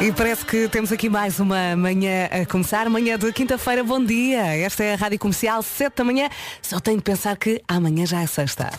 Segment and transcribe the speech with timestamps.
[0.00, 4.40] E parece que temos aqui mais uma manhã a começar, manhã de quinta-feira, bom dia.
[4.56, 6.30] Esta é a Rádio Comercial, 7 da manhã.
[6.62, 8.70] Só tenho de pensar que amanhã já é sexta.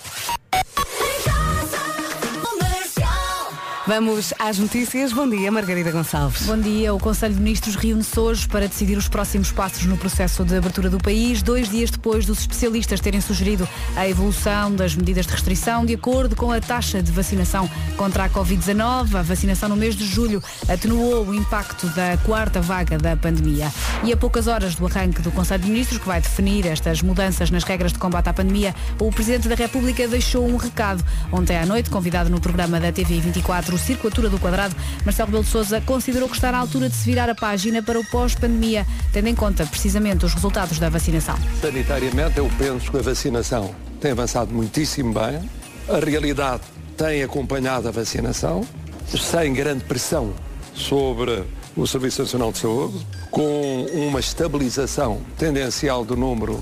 [3.88, 5.11] Vamos às notícias.
[5.11, 6.43] Bom dia, Margarida Gonçalves.
[6.43, 6.93] Bom dia.
[6.93, 10.88] O Conselho de Ministros reúne-se hoje para decidir os próximos passos no processo de abertura
[10.88, 15.84] do país, dois dias depois dos especialistas terem sugerido a evolução das medidas de restrição
[15.84, 17.67] de acordo com a taxa de vacinação
[17.98, 19.16] contra a Covid-19.
[19.16, 23.73] A vacinação no mês de julho atenuou o impacto da quarta vaga da pandemia.
[24.04, 27.49] E a poucas horas do arranque do Conselho de Ministros, que vai definir estas mudanças
[27.49, 31.04] nas regras de combate à pandemia, o Presidente da República deixou um recado.
[31.32, 34.75] Ontem à noite, convidado no programa da TV 24, Circulatura do Quadrado,
[35.05, 37.99] Marcelo Rebelo de Sousa considerou que está na altura de se virar a página para
[37.99, 41.38] o pós-pandemia, tendo em conta precisamente os resultados da vacinação.
[41.62, 45.49] Sanitariamente, eu penso que a vacinação tem avançado muitíssimo bem.
[45.88, 46.63] A realidade
[46.98, 48.65] tem acompanhado a vacinação,
[49.07, 50.34] sem grande pressão
[50.73, 51.43] sobre
[51.76, 56.59] o Serviço Nacional de Saúde, com uma estabilização tendencial do número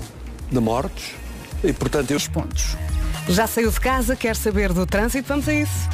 [0.50, 1.14] de mortes
[1.62, 2.76] e, portanto, os pontos.
[3.28, 5.28] Já saiu de casa, quer saber do trânsito?
[5.28, 5.88] Vamos a isso.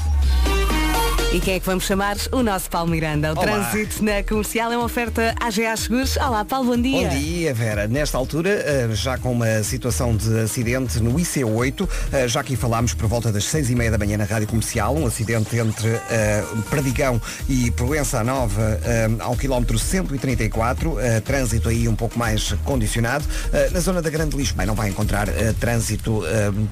[1.32, 2.16] E quem é que vamos chamar?
[2.30, 3.34] O nosso Paulo Miranda.
[3.34, 3.42] O Olá.
[3.42, 6.16] trânsito na comercial é uma oferta AGA Seguros.
[6.16, 7.08] Olá, Paulo, bom dia.
[7.08, 7.86] Bom dia, Vera.
[7.88, 12.94] Nesta altura, eh, já com uma situação de acidente no IC8, eh, já aqui falámos
[12.94, 16.44] por volta das seis e meia da manhã na Rádio Comercial, um acidente entre eh,
[16.70, 23.24] Perdigão e Proença Nova eh, ao quilómetro 134, eh, trânsito aí um pouco mais condicionado.
[23.72, 26.22] Na zona da Grande Lisboa não vai encontrar trânsito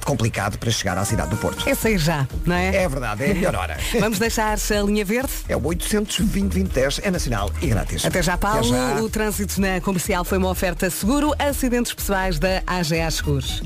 [0.05, 1.67] complicado para chegar à cidade do Porto.
[1.67, 2.83] É sair já, não é?
[2.83, 3.77] É verdade, é a melhor hora.
[3.99, 5.31] Vamos deixar a linha verde?
[5.47, 8.05] É o 820 é nacional e grátis.
[8.05, 8.59] Até já, Paulo.
[8.59, 9.01] Até já.
[9.01, 13.63] O trânsito na comercial foi uma oferta seguro, acidentes pessoais da AGA Seguros.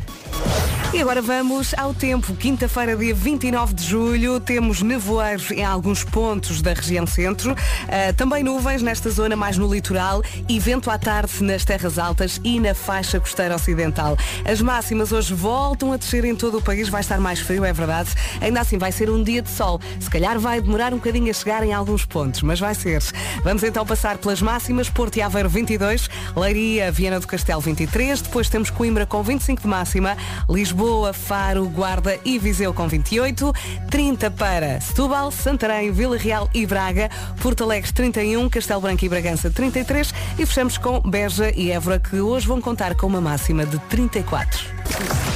[0.91, 2.33] E agora vamos ao tempo.
[2.35, 7.55] Quinta-feira, dia 29 de julho, temos nevoeiros em alguns pontos da região centro.
[7.87, 12.41] Ah, também nuvens nesta zona mais no litoral e vento à tarde nas terras altas
[12.43, 14.17] e na faixa costeira ocidental.
[14.43, 16.89] As máximas hoje voltam a descer em todo o país.
[16.89, 18.09] Vai estar mais frio, é verdade.
[18.41, 19.79] Ainda assim vai ser um dia de sol.
[19.99, 23.01] Se calhar vai demorar um bocadinho a chegar em alguns pontos, mas vai ser.
[23.43, 24.87] Vamos então passar pelas máximas.
[24.87, 29.67] Porto e Aveiro 22, Leiria, Viana do Castelo 23, depois temos Coimbra com 25 de
[29.67, 30.15] máxima,
[30.47, 33.51] Lisboa, Faro, Guarda e Viseu com 28,
[33.89, 37.09] 30 para Setúbal, Santarém, Vila Real e Braga,
[37.41, 42.19] Porto Alegre 31, Castelo Branco e Bragança 33 e fechamos com Beja e Évora que
[42.19, 45.28] hoje vão contar com uma máxima de 34.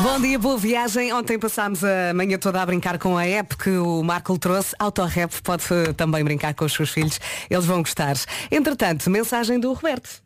[0.00, 1.12] Bom dia, boa viagem.
[1.12, 4.74] Ontem passámos a manhã toda a brincar com a app que o Marco trouxe.
[4.78, 7.20] Autorrap pode eh, também brincar com os seus filhos.
[7.50, 8.14] Eles vão gostar.
[8.50, 10.22] Entretanto, mensagem do Roberto.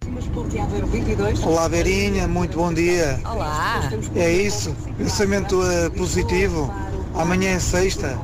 [1.45, 3.21] Olá Verinha, muito bom dia.
[3.25, 3.91] Olá.
[4.15, 6.73] É isso, pensamento eh, positivo.
[7.15, 8.19] Amanhã é sexta.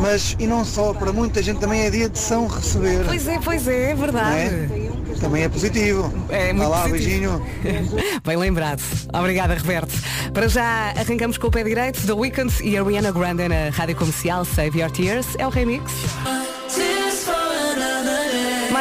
[0.00, 3.04] Mas e não só, para muita gente também é dia de São receber.
[3.06, 4.92] Pois é, pois é, é verdade.
[5.20, 6.12] Também é positivo.
[6.28, 7.38] É muito Vá lá, positivo.
[7.40, 7.92] beijinho.
[8.24, 8.82] Bem lembrado.
[9.12, 9.92] Obrigada, Roberto.
[10.32, 14.44] Para já arrancamos com o pé direito, The Weeknd e Ariana Grande na rádio comercial
[14.44, 15.26] Save Your Tears.
[15.38, 15.92] É o remix.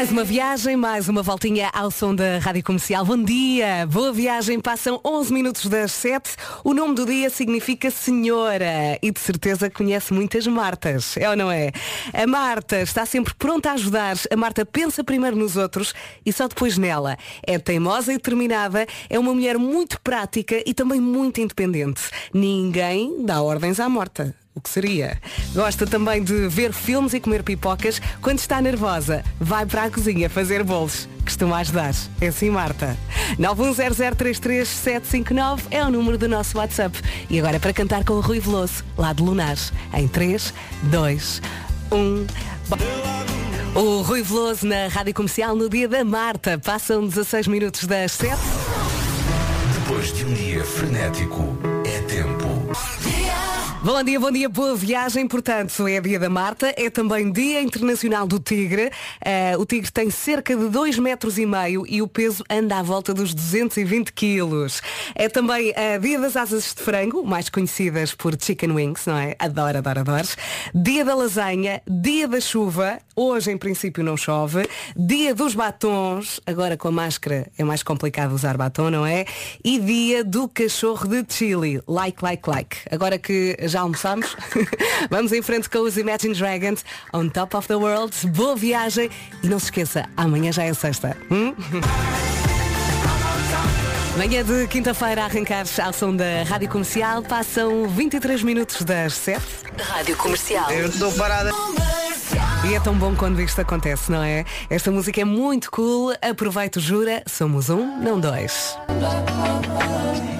[0.02, 3.06] Mais uma viagem, mais uma voltinha ao som da Rádio Comercial.
[3.06, 4.60] Bom dia, boa viagem.
[4.60, 6.38] Passam 11 minutos das 7.
[6.64, 11.52] O nome do dia significa senhora e de certeza conhece muitas Martas, é ou não
[11.52, 11.72] é?
[12.14, 14.16] A Marta está sempre pronta a ajudar.
[14.32, 15.94] A Marta pensa primeiro nos outros
[16.26, 17.16] e só depois nela.
[17.46, 22.02] É teimosa e determinada, é uma mulher muito prática e também muito independente.
[22.34, 24.41] Ninguém dá ordens à morta.
[24.54, 25.18] O que seria?
[25.54, 28.02] Gosta também de ver filmes e comer pipocas.
[28.22, 31.08] Quando está nervosa, vai para a cozinha fazer bolos.
[31.24, 31.96] Costuma ajudar.
[32.20, 32.98] É assim, Marta.
[33.40, 37.00] 910033759 é o número do nosso WhatsApp.
[37.30, 39.72] E agora para cantar com o Rui Veloso, lá de Lunares.
[39.94, 41.42] Em 3, 2,
[41.92, 42.28] 1.
[43.74, 46.60] O Rui Veloso na Rádio Comercial no dia da Marta.
[46.60, 48.36] Passam 16 minutos das 7.
[49.80, 52.70] Depois de um dia frenético, é tempo.
[53.84, 55.28] Bom dia, bom dia, boa viagem.
[55.28, 58.92] Portanto, é dia da Marta, é também Dia Internacional do Tigre.
[59.26, 62.84] Eh, o tigre tem cerca de 2 metros e meio e o peso anda à
[62.84, 64.84] volta dos 220 quilos.
[65.16, 69.36] É também eh, Dia das Asas de Frango, mais conhecidas por Chicken Wings, não é?
[69.40, 70.28] Adoro, adoro, adoro.
[70.76, 74.70] Dia da Lasanha, Dia da Chuva, hoje em princípio não chove.
[74.96, 79.26] Dia dos Batons, agora com a máscara é mais complicado usar batom, não é?
[79.66, 82.78] E Dia do Cachorro de Chile, like, like, like.
[82.92, 84.36] Agora que já almoçamos,
[85.10, 86.84] vamos em frente com os Imagine Dragons,
[87.14, 88.16] On Top of the World.
[88.28, 89.10] Boa viagem
[89.44, 91.18] e não se esqueça, amanhã já é sexta.
[91.30, 91.54] hum?
[94.18, 97.24] Manhã de quinta-feira a arrancar ao som da Rádio Comercial.
[97.24, 99.42] Passam 23 minutos das 7.
[99.80, 100.70] Rádio Comercial.
[100.70, 101.52] Eu estou parada.
[102.70, 104.46] E é tão bom quando isto acontece, não é?
[104.70, 106.14] Esta música é muito cool.
[106.22, 107.24] Aproveito, jura.
[107.26, 108.78] Somos um, não dois.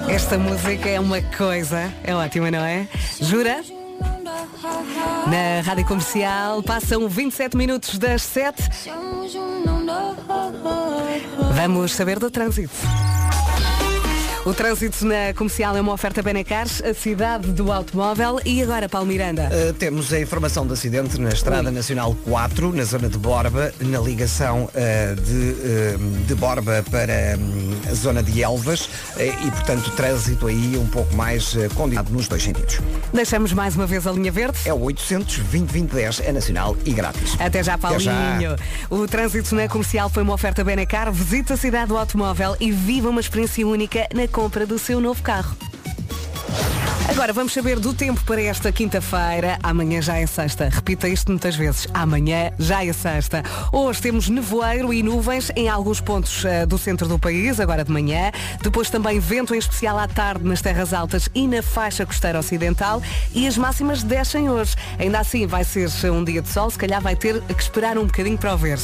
[0.08, 1.92] Esta música é uma coisa.
[2.04, 2.86] É ótima, não é?
[3.20, 3.64] Jura?
[5.26, 8.62] Na rádio comercial passam 27 minutos das 7.
[11.54, 12.74] Vamos saber do trânsito.
[14.44, 18.40] O trânsito na comercial é uma oferta Benecars, a cidade do automóvel.
[18.44, 19.48] E agora, Paulo Miranda?
[19.48, 21.74] Uh, temos a informação de acidente na Estrada Ui.
[21.74, 27.88] Nacional 4, na zona de Borba, na ligação uh, de, uh, de Borba para um,
[27.88, 32.80] a zona de Elvas e, portanto, trânsito aí um pouco mais condicionado nos dois sentidos.
[33.12, 34.58] Deixamos mais uma vez a linha verde.
[34.64, 37.36] É o 800 2010 é nacional e grátis.
[37.38, 38.10] Até já, Paulinho.
[38.10, 38.56] Até já.
[38.90, 41.12] O trânsito na comercial foi uma oferta Benecar.
[41.12, 45.22] Visite a cidade do automóvel e viva uma experiência única na compra do seu novo
[45.22, 45.54] carro.
[47.08, 49.58] Agora vamos saber do tempo para esta quinta-feira.
[49.62, 50.68] Amanhã já é sexta.
[50.68, 51.86] Repita isto muitas vezes.
[51.92, 53.42] Amanhã já é sexta.
[53.70, 57.92] Hoje temos nevoeiro e nuvens em alguns pontos uh, do centro do país, agora de
[57.92, 58.30] manhã.
[58.62, 63.02] Depois também vento em especial à tarde nas terras altas e na faixa costeira ocidental.
[63.34, 64.74] E as máximas descem hoje.
[64.98, 68.06] Ainda assim vai ser um dia de sol, se calhar vai ter que esperar um
[68.06, 68.78] bocadinho para o ver.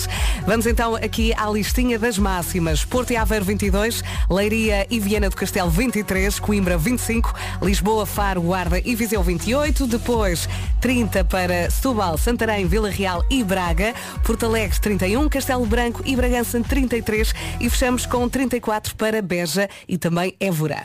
[0.46, 2.84] Vamos então aqui à listinha das máximas.
[2.84, 8.81] Porto e Aveiro 22, Leiria e Viana do Castelo 23, Coimbra 25, Lisboa Faro, Guarda
[8.84, 10.49] e Viseu 28, depois
[10.81, 13.94] 30 para Setúbal, Santarém, Vila Real e Braga,
[14.25, 19.99] Porto Alegre 31, Castelo Branco e Bragança 33 e fechamos com 34 para Beja e
[19.99, 20.84] também Évora.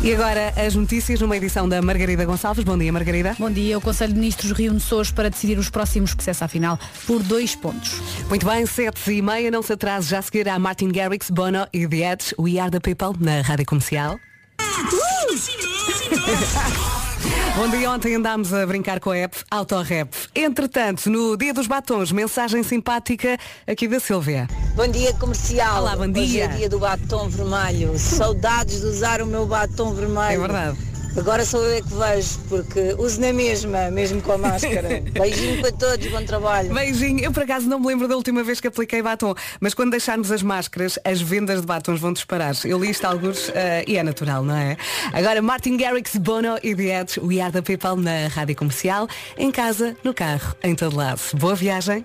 [0.00, 2.62] E agora as notícias numa edição da Margarida Gonçalves.
[2.62, 3.34] Bom dia, Margarida.
[3.36, 3.76] Bom dia.
[3.76, 7.56] O Conselho de Ministros reúne-se hoje para decidir os próximos processos à final por dois
[7.56, 8.00] pontos.
[8.28, 10.10] Muito bem, sete e meia, não se atrase.
[10.10, 13.40] Já a seguir a Martin Garrix, Bono e The Edge, We Are The People, na
[13.40, 14.20] Rádio Comercial.
[17.56, 20.12] Bom dia, ontem andámos a brincar com a app Autorap.
[20.34, 24.46] Entretanto, no dia dos batons, mensagem simpática aqui da Silvia.
[24.76, 25.82] Bom dia, comercial.
[25.82, 26.22] Olá, bom dia.
[26.22, 27.98] Hoje é dia do batom vermelho.
[27.98, 30.32] Saudades de usar o meu batom vermelho.
[30.32, 30.78] É verdade.
[31.16, 35.02] Agora sou eu é que vejo, porque uso na mesma, mesmo com a máscara.
[35.12, 36.72] Beijinho para todos, bom trabalho.
[36.72, 37.20] Beijinho.
[37.20, 40.30] Eu por acaso não me lembro da última vez que apliquei batom, mas quando deixarmos
[40.30, 42.54] as máscaras, as vendas de batons vão disparar.
[42.64, 43.52] Eu li isto alguns uh,
[43.86, 44.76] e é natural, não é?
[45.12, 49.50] Agora Martin Garrix, Bono e The Edge, We Are The People na rádio comercial, em
[49.50, 51.20] casa, no carro, em todo lado.
[51.34, 52.04] Boa viagem.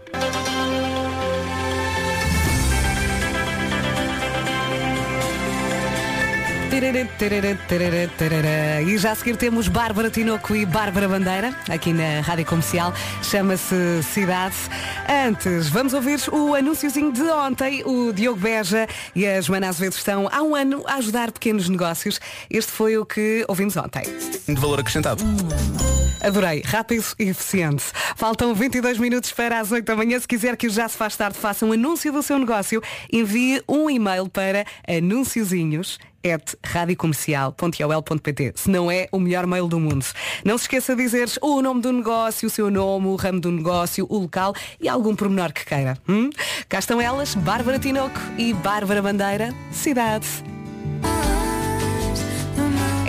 [8.82, 12.92] E já a seguir temos Bárbara Tinoco e Bárbara Bandeira, aqui na Rádio Comercial.
[13.22, 14.56] Chama-se Cidade.
[15.08, 17.84] Antes, vamos ouvir o anúnciozinho de ontem.
[17.86, 22.20] O Diogo Beja e a Joana Azevedo estão há um ano a ajudar pequenos negócios.
[22.50, 24.02] Este foi o que ouvimos ontem.
[24.48, 25.24] De valor acrescentado.
[26.22, 27.84] Adorei, rápido e eficiente.
[28.16, 30.20] Faltam 22 minutos para as 8 da manhã.
[30.20, 32.82] Se quiser que o Já se faz tarde faça um anúncio do seu negócio,
[33.12, 36.00] envie um e-mail para anunciozinhos
[36.64, 40.06] radiocomercial.ol.pt Se não é o melhor mail do mundo.
[40.44, 43.52] Não se esqueça de dizer o nome do negócio, o seu nome, o ramo do
[43.52, 45.98] negócio, o local e algum pormenor que queira.
[46.08, 46.30] Hum?
[46.70, 50.53] Cá estão elas, Bárbara Tinoco e Bárbara Bandeira, Cidade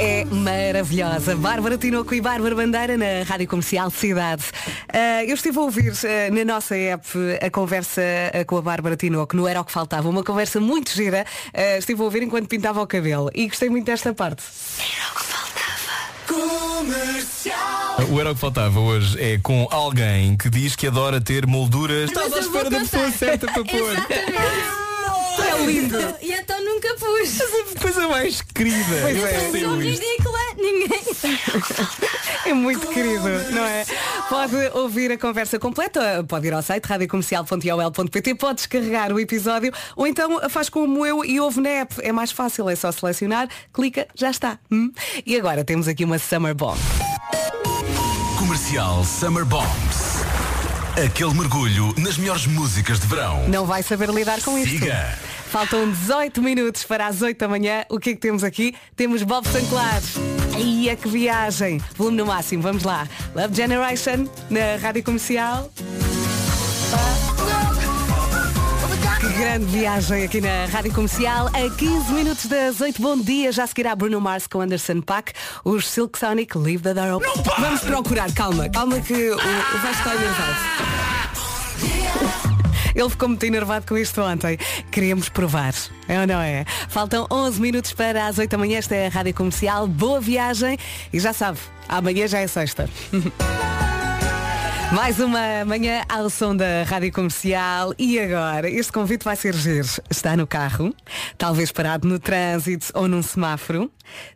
[0.05, 1.35] é maravilhosa.
[1.35, 4.45] Bárbara Tinoco e Bárbara Bandeira na Rádio Comercial Cidade.
[4.93, 7.06] Uh, eu estive a ouvir uh, na nossa app
[7.41, 10.91] a conversa uh, com a Bárbara Tinoco, não era o que faltava, uma conversa muito
[10.91, 11.25] gira.
[11.79, 14.43] estive a ouvir enquanto pintava o cabelo e gostei muito desta parte.
[14.79, 16.81] Era o que faltava.
[16.81, 17.96] Comercial.
[18.11, 22.11] O Era o que faltava hoje é com alguém que diz que adora ter molduras.
[22.11, 24.94] Estás à espera da pessoa certa para pôr.
[25.43, 25.98] É lindo.
[26.20, 27.41] E então nunca pus.
[27.41, 28.76] a coisa mais querida.
[29.03, 29.60] Pois é.
[29.60, 31.05] Sou ridícula, ninguém.
[32.44, 33.84] É muito querido, não é?
[34.29, 40.06] Pode ouvir a conversa completa, pode ir ao site radiocomercial.ol.pt, pode descarregar o episódio ou
[40.06, 41.94] então faz como eu e ouve na app.
[42.03, 44.58] É mais fácil, é só selecionar, clica, já está.
[44.70, 44.93] Hum?
[45.24, 46.79] E agora temos aqui uma Summer Bomb.
[48.38, 50.14] Comercial Summer Bombs.
[50.96, 53.48] Aquele mergulho nas melhores músicas de verão.
[53.48, 54.70] Não vai saber lidar com isso.
[54.70, 55.19] Siga.
[55.51, 57.84] Faltam 18 minutos para as 8 da manhã.
[57.91, 58.77] O que é que temos aqui?
[58.94, 60.03] Temos Bob Sinclair.
[60.55, 61.81] Aí é que viagem.
[61.96, 63.08] Volume no máximo, vamos lá.
[63.34, 65.69] Love Generation na Rádio Comercial.
[69.36, 71.48] Grande viagem aqui na Rádio Comercial.
[71.48, 73.03] A 15 minutos das 8.
[73.03, 73.50] Bom dia.
[73.50, 75.32] Já seguirá Bruno Mars com Anderson Pack.
[75.64, 77.31] Os Silk Sonic Leave the Door Open.
[77.58, 78.32] Vamos procurar.
[78.32, 78.69] Calma.
[78.69, 80.60] Calma que o, o Vasco está nervoso.
[82.94, 84.56] Ele ficou muito enervado com isto ontem.
[84.93, 85.74] Queremos provar.
[86.06, 86.64] É ou não é?
[86.88, 88.79] Faltam 11 minutos para as 8 da manhã.
[88.79, 89.88] Esta é a Rádio Comercial.
[89.88, 90.79] Boa viagem.
[91.12, 92.88] E já sabe, amanhã já é sexta.
[94.93, 99.88] Mais uma manhã ao som da Rádio Comercial e agora este convite vai ser giro.
[100.08, 100.94] Está no carro,
[101.36, 103.91] talvez parado no trânsito ou num semáforo.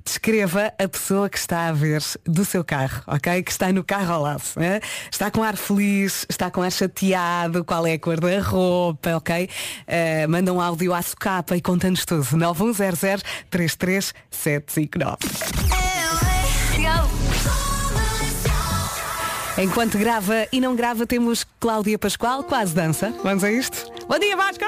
[0.05, 3.43] Descreva a pessoa que está a ver do seu carro, ok?
[3.43, 4.43] Que está no carro ao lado.
[4.57, 4.81] né?
[5.11, 9.49] Está com ar feliz, está com ar chateado, qual é a cor da roupa, ok?
[9.87, 12.27] Eh, manda um áudio à socapa e conta-nos tudo.
[12.37, 13.23] 9100
[19.61, 23.13] Enquanto grava e não grava, temos Cláudia Pascoal, quase dança.
[23.25, 23.91] Vamos a isto?
[24.07, 24.65] Bom dia, Vasco!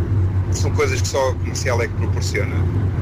[0.54, 2.56] são coisas que só a comercial é que proporciona.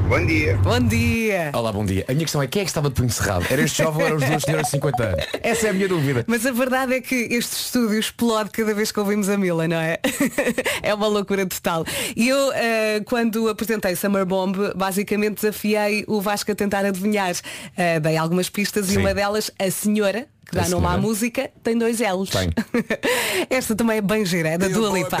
[0.08, 0.56] Bom dia.
[0.56, 1.52] Bom dia.
[1.54, 2.04] Olá, bom dia.
[2.08, 3.46] A minha questão é quem é que estava de punho cerrado?
[3.48, 5.26] Era este jovem ou eram os dois senhores de 50 anos?
[5.40, 6.24] Essa é a minha dúvida.
[6.26, 9.76] Mas a verdade é que este estúdio explode cada vez que ouvimos a Mila, não
[9.76, 9.98] é?
[10.82, 11.84] é uma loucura total.
[12.16, 17.32] E eu, eh, quando apresentei Summer Bomb, basicamente desafiei o Vasco a tentar adivinhar.
[17.76, 18.98] Eh, dei algumas pistas e Sim.
[18.98, 22.30] uma delas, a senhora, que dá nome à música, tem dois L's.
[22.30, 22.50] Tem.
[23.48, 25.18] Esta também é bem gira, é da Dua Lipa.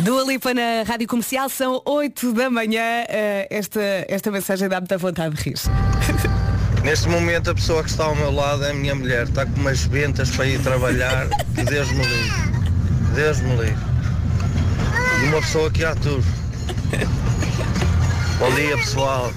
[0.00, 3.04] Dua Lipa na Rádio Comercial, são 8 da manhã.
[3.08, 5.54] Eh, esta, esta mensagem dá muita vontade de rir.
[6.82, 9.28] Neste momento a pessoa que está ao meu lado é a minha mulher.
[9.28, 11.28] Está com umas ventas para ir trabalhar.
[11.54, 12.32] Que Deus me livre.
[13.14, 13.76] Deus me livre.
[15.22, 16.24] E uma pessoa que há tudo.
[18.40, 19.32] Bom dia pessoal.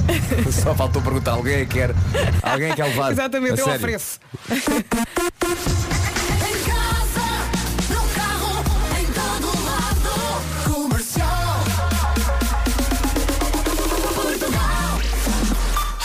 [0.52, 1.90] Só faltou perguntar, alguém quer,
[2.42, 3.12] alguém quer levar?
[3.12, 3.78] Exatamente, A eu sério.
[3.78, 4.20] ofereço.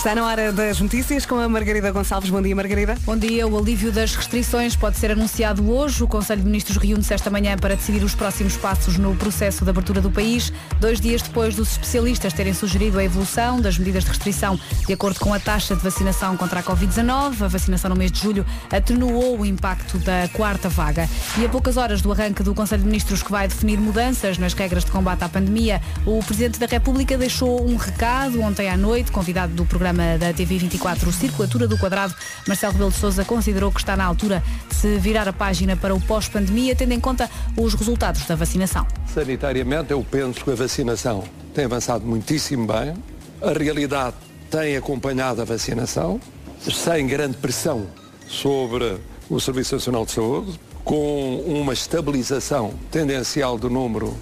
[0.04, 2.30] Está na hora das notícias com a Margarida Gonçalves.
[2.30, 2.98] Bom dia, Margarida.
[3.06, 3.48] Bom dia.
[3.48, 6.04] O alívio das restrições pode ser anunciado hoje.
[6.04, 9.70] O Conselho de Ministros reúne-se esta manhã para decidir os próximos passos no processo de
[9.70, 10.52] abertura do país.
[10.78, 15.22] Dois dias depois dos especialistas terem sugerido a evolução das medidas de restrição de acordo
[15.22, 17.42] com a taxa de vacinação contra a Covid-19.
[17.42, 21.08] A vacinação no mês de julho atenuou o impacto da quarta vaga.
[21.38, 24.54] E a poucas horas do arranque do Conselho de Ministros que vai definir mudanças nas
[24.54, 29.10] regras de combate à pandemia, o Presidente da República deixou um recado ontem à noite,
[29.10, 32.14] convidado do programa da TV 24 Circulatura do Quadrado.
[32.48, 35.94] Marcelo Rebelo de Sousa considerou que está na altura de se virar a página para
[35.94, 38.86] o pós-pandemia, tendo em conta os resultados da vacinação.
[39.14, 41.24] Sanitariamente, eu penso que a vacinação
[41.54, 42.94] tem avançado muitíssimo bem.
[43.42, 44.16] A realidade
[44.50, 46.20] tem acompanhado a vacinação,
[46.60, 47.88] sem grande pressão
[48.28, 48.98] sobre
[49.30, 54.16] o Serviço Nacional de Saúde, com uma estabilização tendencial do número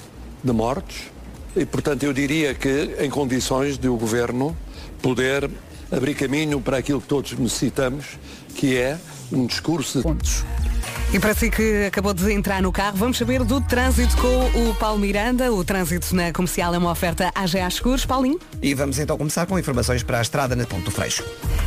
[0.44, 1.12] de mortes.
[1.56, 4.56] E, portanto, eu diria que em condições de o Governo
[5.02, 5.50] poder
[5.92, 8.06] abrir caminho para aquilo que todos necessitamos,
[8.56, 8.98] que é
[9.32, 10.44] um discurso de pontos.
[11.14, 14.76] E para si que acabou de entrar no carro, vamos saber do trânsito com o
[14.76, 15.52] Paulo Miranda.
[15.52, 18.06] O trânsito na comercial é uma oferta AGA Seguros.
[18.06, 21.24] Paulinho, E vamos então começar com informações para a estrada na Ponto Freixo.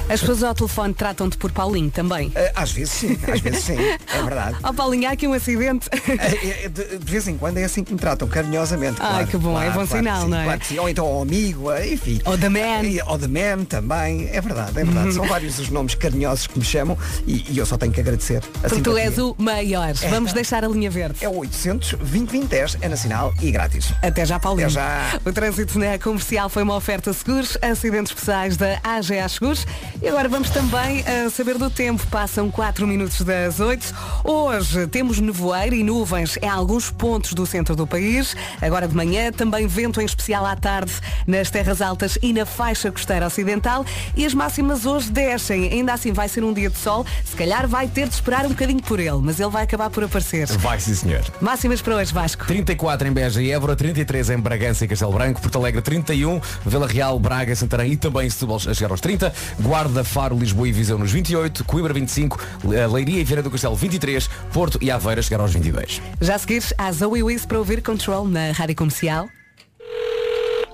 [0.08, 2.32] as pessoas ao telefone tratam-te por Paulinho também.
[2.34, 4.56] Eh, Às vezes sim, às vezes sim, é verdade.
[4.64, 5.88] Ó Paulinho, há aqui um acidente.
[5.92, 8.96] Eh, eh, De, de vez em quando é assim que me tratam, carinhosamente.
[9.00, 10.44] Ai, claro, que bom, é claro, bom claro sinal, sim, não é?
[10.44, 10.78] Claro que sim.
[10.78, 12.20] Ou então ao amigo, enfim.
[12.24, 12.82] Ou the man.
[13.06, 15.12] Ou the man também, é verdade, é verdade.
[15.14, 18.38] São vários os nomes carinhosos que me chamam e, e eu só tenho que agradecer.
[18.38, 19.03] a Porque tu simpatia.
[19.04, 19.92] És o maior.
[20.08, 21.22] Vamos deixar a linha verde.
[21.22, 23.92] É o 800 2010 é nacional e grátis.
[24.00, 24.66] Até já, Paulinho.
[24.66, 25.20] Até já.
[25.22, 29.66] O trânsito na comercial foi uma oferta seguros, acidentes especiais da AGA Seguros.
[30.00, 32.06] E agora vamos também a saber do tempo.
[32.06, 33.94] Passam 4 minutos das 8.
[34.24, 38.34] Hoje temos nevoeiro e nuvens em alguns pontos do centro do país.
[38.62, 40.92] Agora de manhã também vento em especial à tarde
[41.26, 43.84] nas terras altas e na faixa costeira ocidental.
[44.16, 45.70] E as máximas hoje descem.
[45.70, 47.04] Ainda assim vai ser um dia de sol.
[47.22, 50.04] Se calhar vai ter de esperar um bocadinho por ele, mas ele vai acabar por
[50.04, 50.46] aparecer.
[50.58, 51.22] Vai sim, senhor.
[51.40, 52.46] Máximas para hoje, Vasco.
[52.46, 56.86] 34 em Beja e Évora, 33 em Bragança e Castelo Branco, Porto Alegre 31, Vila
[56.86, 60.98] Real, Braga, Santarém e também Setúbal a chegar aos 30, Guarda, Faro, Lisboa e Viseu
[60.98, 62.38] nos 28, Coimbra 25,
[62.72, 66.00] eh, Leiria e Vieira do Castelo 23, Porto e Aveira chegar aos 22.
[66.20, 69.28] Já a seguir, há Zoe Wiz para ouvir Control na Rádio Comercial.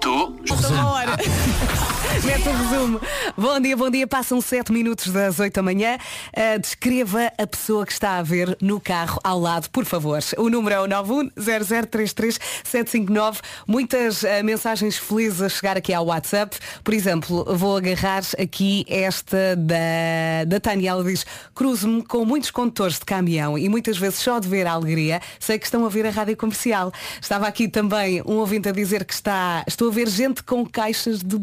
[0.00, 0.36] Tu?
[0.68, 1.16] Uma hora.
[2.24, 3.00] Mete o resumo.
[3.36, 4.04] Bom dia, bom dia.
[4.06, 5.96] Passam 7 minutos das 8 da manhã.
[6.36, 10.18] Uh, descreva a pessoa que está a ver no carro ao lado, por favor.
[10.36, 13.38] O número é o 910033759.
[13.66, 16.58] Muitas uh, mensagens felizes a chegar aqui ao WhatsApp.
[16.84, 20.90] Por exemplo, vou agarrar aqui esta da, da Tânia.
[20.90, 21.24] Ela diz,
[21.54, 25.58] cruzo-me com muitos condutores de caminhão e muitas vezes só de ver a alegria, sei
[25.58, 26.92] que estão a ver a rádio comercial.
[27.20, 31.20] Estava aqui também um ouvinte a dizer que está, estou a ver gente com caixas
[31.20, 31.38] de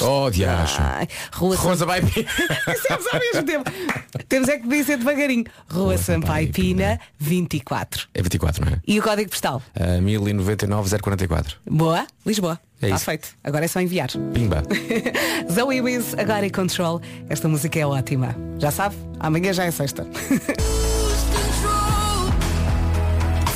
[0.00, 0.80] Oh, diacho.
[1.32, 3.70] Rua Rosa Sam- vai Dissemos ao mesmo tempo.
[4.28, 5.44] Temos é que dizer devagarinho.
[5.70, 8.08] Rua Sampaio Pina, 24.
[8.14, 8.80] É 24, não é?
[8.86, 9.62] E o código postal?
[9.78, 11.56] Uh, 1099 044.
[11.68, 12.58] Boa, Lisboa.
[12.82, 13.28] É Está feito.
[13.42, 14.08] Agora é só enviar.
[14.34, 14.62] Pimba.
[15.50, 17.00] Zoe Wiz, agora em control.
[17.28, 18.36] Esta música é ótima.
[18.58, 18.94] Já sabe?
[19.18, 20.06] Amanhã já é sexta.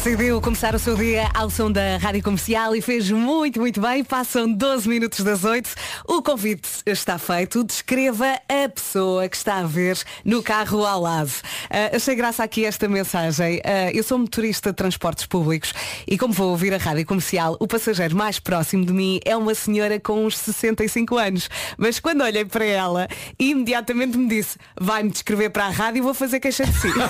[0.02, 4.02] Decidiu começar o seu dia ao som da Rádio Comercial e fez muito, muito bem.
[4.02, 5.68] Passam 12 minutos das 8.
[6.08, 7.62] O convite está feito.
[7.62, 11.30] Descreva a pessoa que está a ver no carro ao lado.
[11.68, 13.60] Ah, achei graça aqui esta mensagem.
[13.62, 15.74] Ah, eu sou motorista de transportes públicos
[16.06, 19.54] e como vou ouvir a Rádio Comercial, o passageiro mais próximo de mim é uma
[19.54, 21.50] senhora com uns 65 anos.
[21.76, 23.06] Mas quando olhei para ela,
[23.38, 26.88] imediatamente me disse, vai-me descrever para a rádio e vou fazer queixa de si.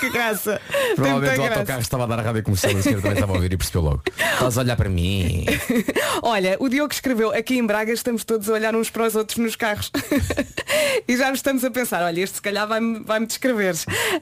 [0.00, 0.33] que graça.
[0.42, 1.54] Tem Provavelmente o graça.
[1.54, 4.02] autocarro estava a dar a rádio comercial e também estava a ouvir e percebeu logo.
[4.08, 5.46] Estás a olhar para mim.
[6.22, 9.38] Olha, o Diogo escreveu, aqui em Braga estamos todos a olhar uns para os outros
[9.38, 9.90] nos carros.
[11.08, 13.74] e já nos estamos a pensar, olha, este se calhar vai-me vai descrever.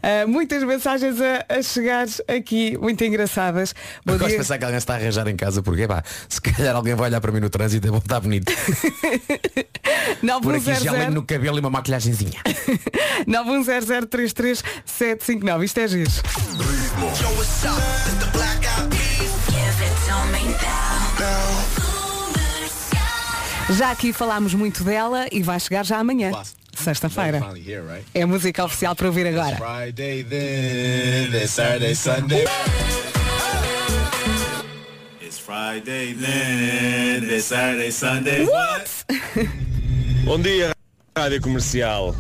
[0.03, 3.75] Ah, muitas mensagens a, a chegar aqui, muito engraçadas.
[4.05, 6.41] Bom Eu gosto de pensar que alguém está a arranjar em casa porque pá, se
[6.41, 8.53] calhar alguém vai olhar para mim no trânsito e vou estar bonito.
[10.43, 12.41] Por aqui já 910 no cabelo e uma maquilhagenzinha.
[13.27, 15.65] 910033759.
[15.65, 16.02] Isto é giro.
[23.71, 26.31] Já aqui falámos muito dela e vai chegar já amanhã.
[26.75, 27.41] Sexta-feira.
[28.15, 29.57] É a música oficial para ouvir agora.
[29.57, 32.45] Friday then, then Saturday, Sunday.
[35.21, 38.45] It's Friday then, then Saturday, Sunday.
[38.47, 38.91] What?
[40.25, 40.73] Bom dia,
[41.17, 42.15] Rádio Comercial.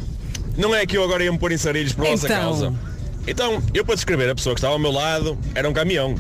[0.57, 2.41] Não é que eu agora ia me pôr em sarilhos por vossa Então.
[2.41, 2.92] causa.
[3.27, 6.15] Então, eu para descrever a pessoa que estava ao meu lado, era um caminhão.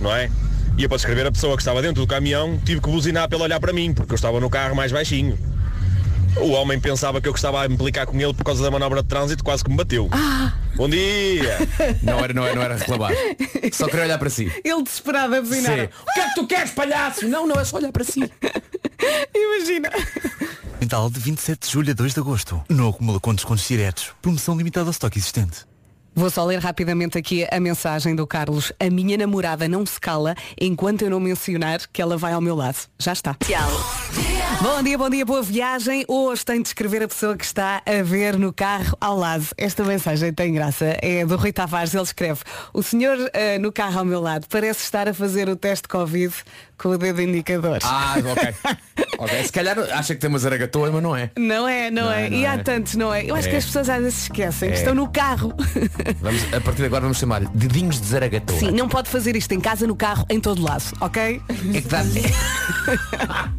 [0.00, 0.30] Não é?
[0.76, 3.36] E eu para descrever a pessoa que estava dentro do caminhão, tive que buzinar para
[3.36, 5.38] ele olhar para mim, porque eu estava no carro mais baixinho.
[6.36, 9.08] O homem pensava que eu estava a implicar com ele por causa da manobra de
[9.08, 10.08] trânsito, quase que me bateu.
[10.76, 11.58] Bom dia!
[12.02, 13.10] Não era, não era, não era reclamar.
[13.72, 14.52] Só queria olhar para si.
[14.64, 15.76] Ele desesperado a buzinar.
[15.76, 15.88] Sim.
[16.02, 17.26] O que é que tu queres, palhaço?
[17.26, 18.20] Não, não, é só olhar para si.
[19.34, 19.90] Imagina.
[20.80, 22.62] Mental de 27 de julho a 2 de agosto.
[22.68, 24.12] No acúmulo com descontos diretos.
[24.22, 25.66] Promoção limitada ao estoque existente.
[26.14, 28.72] Vou só ler rapidamente aqui a mensagem do Carlos.
[28.80, 32.56] A minha namorada não se cala enquanto eu não mencionar que ela vai ao meu
[32.56, 32.78] lado.
[32.98, 33.36] Já está.
[34.60, 36.04] Bom dia, bom dia, boa viagem.
[36.08, 39.46] Hoje tem de escrever a pessoa que está a ver no carro ao lado.
[39.56, 40.96] Esta mensagem tem graça.
[41.00, 41.94] É do Rui Tavares.
[41.94, 42.40] Ele escreve
[42.72, 46.34] O senhor eh, no carro ao meu lado parece estar a fazer o teste Covid
[46.78, 47.78] com o dedo indicador.
[47.82, 48.54] Ah, ok.
[49.18, 49.44] ok.
[49.44, 51.30] Se calhar acha que tem uma zaragatoa, mas não é.
[51.36, 52.26] Não é, não, Não é.
[52.26, 52.58] é, não E há é.
[52.58, 53.24] tantos, não é?
[53.24, 53.50] Eu acho É.
[53.50, 54.78] que as pessoas às vezes se esquecem que É.
[54.78, 55.52] estão no carro.
[56.22, 58.58] Vamos, a partir de agora vamos chamar dedinhos de zaragatoa.
[58.58, 61.42] Sim, não pode fazer isto em casa, no carro, em todo lado, ok?
[61.74, 62.02] É que dá.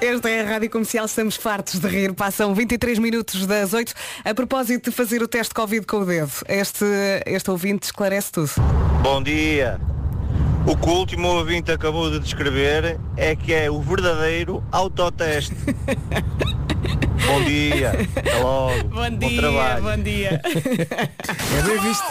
[0.00, 2.12] Esta é a Rádio Comercial, estamos fartos de rir.
[2.12, 3.92] Passam 23 minutos das 8.
[4.24, 6.84] A propósito de fazer o teste Covid com o dedo, este,
[7.26, 8.50] este ouvinte esclarece tudo.
[9.02, 9.78] Bom dia.
[10.66, 15.54] O que o último ouvinte acabou de descrever é que é o verdadeiro autoteste.
[17.26, 17.92] bom dia.
[18.16, 18.84] Até logo.
[18.84, 19.82] Bom Bom trabalho.
[19.82, 20.40] bom dia.
[20.44, 22.04] É bem visto.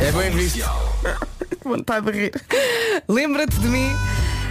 [0.00, 0.64] É bem visto.
[1.64, 2.32] Vontade de rir.
[3.08, 3.90] Lembra-te de mim?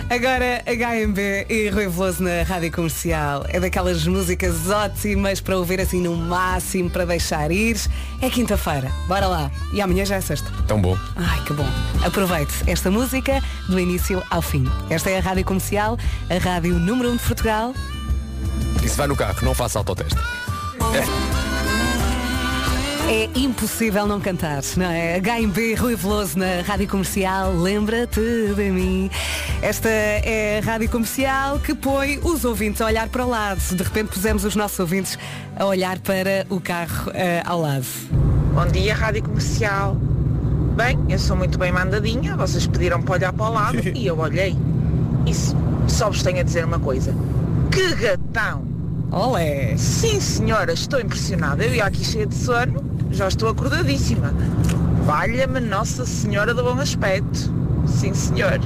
[0.10, 3.46] Agora HMB e Rui Veloso na Rádio Comercial.
[3.50, 7.78] É daquelas músicas ótimas para ouvir assim no máximo, para deixar ir.
[8.22, 8.90] É quinta-feira.
[9.06, 9.52] Bora lá.
[9.74, 10.50] E amanhã já é sexta.
[10.66, 10.98] Tão bom.
[11.18, 11.68] Ai, que bom.
[12.06, 14.66] Aproveite esta música do início ao fim.
[14.90, 15.98] Esta é a Rádio Comercial,
[16.30, 17.74] a rádio número 1 um de Portugal.
[18.82, 20.18] E se vai no carro, não faça autoteste.
[20.96, 21.47] É
[23.36, 25.20] impossível não cantar, não é?
[25.20, 28.20] HMB Rui Veloso na Rádio Comercial, lembra-te
[28.54, 29.10] de mim.
[29.62, 33.60] Esta é a Rádio Comercial que põe os ouvintes a olhar para o lado.
[33.60, 35.18] De repente pusemos os nossos ouvintes
[35.56, 37.86] a olhar para o carro eh, ao lado.
[38.54, 39.96] Bom dia, Rádio Comercial.
[40.76, 44.20] Bem, eu sou muito bem mandadinha, vocês pediram para olhar para o lado e eu
[44.20, 44.56] olhei.
[45.26, 45.56] Isso,
[45.88, 47.16] só vos tenho a dizer uma coisa.
[47.72, 48.77] Que gatão!
[49.12, 49.76] Olé!
[49.78, 51.64] Sim, senhora, estou impressionada.
[51.64, 54.34] Eu ia aqui cheia de sono, já estou acordadíssima.
[55.06, 57.54] Valha-me Nossa Senhora do Bom Aspecto.
[57.88, 58.60] Sim, senhor.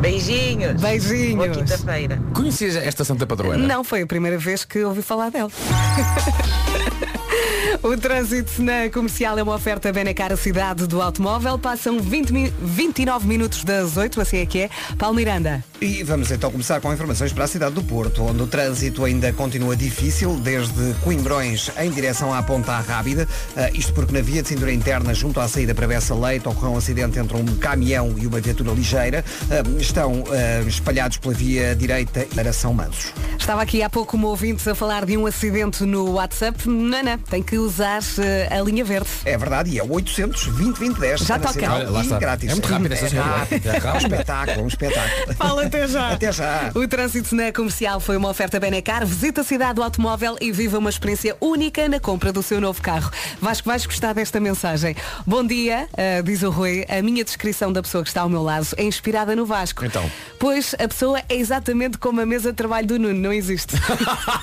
[0.00, 0.80] Beijinhos.
[0.80, 1.36] Beijinhos.
[1.36, 2.20] Boa quinta-feira.
[2.34, 3.58] Conhecias esta Santa Padroeira?
[3.58, 5.50] Não foi a primeira vez que ouvi falar dela.
[7.82, 11.58] O trânsito na comercial é uma oferta Benecar, a cidade do automóvel.
[11.58, 14.70] Passam 20, mi- 29 minutos das 8, assim é que é.
[14.98, 15.64] Paulo Miranda.
[15.80, 19.32] E vamos então começar com informações para a cidade do Porto, onde o trânsito ainda
[19.32, 23.26] continua difícil, desde Coimbrões em direção à Ponta Rábida.
[23.56, 26.72] Ah, isto porque na via de cintura interna, junto à saída para Bessa Leite, ocorreu
[26.72, 29.24] um acidente entre um caminhão e uma viatura ligeira.
[29.50, 33.12] Ah, estão ah, espalhados pela via direita para São Mansos.
[33.38, 36.68] Estava aqui há pouco um ouvinte a falar de um acidente no WhatsApp.
[36.68, 39.08] Não, tem que usar eh, a linha verde.
[39.24, 41.72] É verdade, e é o 800 2010 Já toca.
[41.72, 42.18] Olha, lá está.
[42.18, 42.50] grátis.
[42.50, 43.94] É muito rápido essa é É rápido.
[43.94, 45.34] Um espetáculo, um espetáculo.
[45.38, 46.10] Fala até já.
[46.10, 46.72] Até já.
[46.74, 49.06] O trânsito na comercial foi uma oferta Benecar.
[49.06, 52.82] Visita a cidade do automóvel e viva uma experiência única na compra do seu novo
[52.82, 53.10] carro.
[53.40, 54.96] Vasco, vais gostar desta mensagem.
[55.24, 56.84] Bom dia, ah, diz o Rui.
[56.88, 59.84] A minha descrição da pessoa que está ao meu lado é inspirada no Vasco.
[59.84, 60.10] Então.
[60.38, 63.76] Pois a pessoa é exatamente como a mesa de trabalho do Nuno, não existe.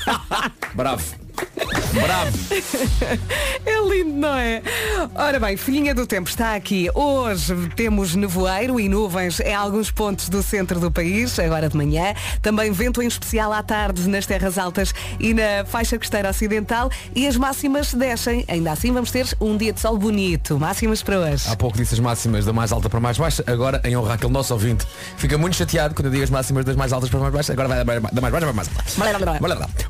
[0.73, 1.26] Bravo.
[2.01, 2.37] Bravo.
[3.65, 4.61] É lindo, não é?
[5.13, 6.89] Ora bem, filhinha do tempo está aqui.
[6.93, 12.13] Hoje temos nevoeiro e nuvens em alguns pontos do centro do país, agora de manhã.
[12.41, 16.89] Também vento em especial à tarde nas terras altas e na faixa costeira ocidental.
[17.15, 18.45] E as máximas descem.
[18.47, 20.57] Ainda assim vamos ter um dia de sol bonito.
[20.59, 21.45] Máximas para hoje.
[21.49, 24.13] Há pouco disse as máximas da mais alta para a mais baixa, agora em honra
[24.15, 24.85] àquele nosso ouvinte.
[25.17, 27.53] Fica muito chateado quando eu digo as máximas das mais altas para a mais baixa,
[27.53, 28.83] agora vai da mais baixa para mais alta.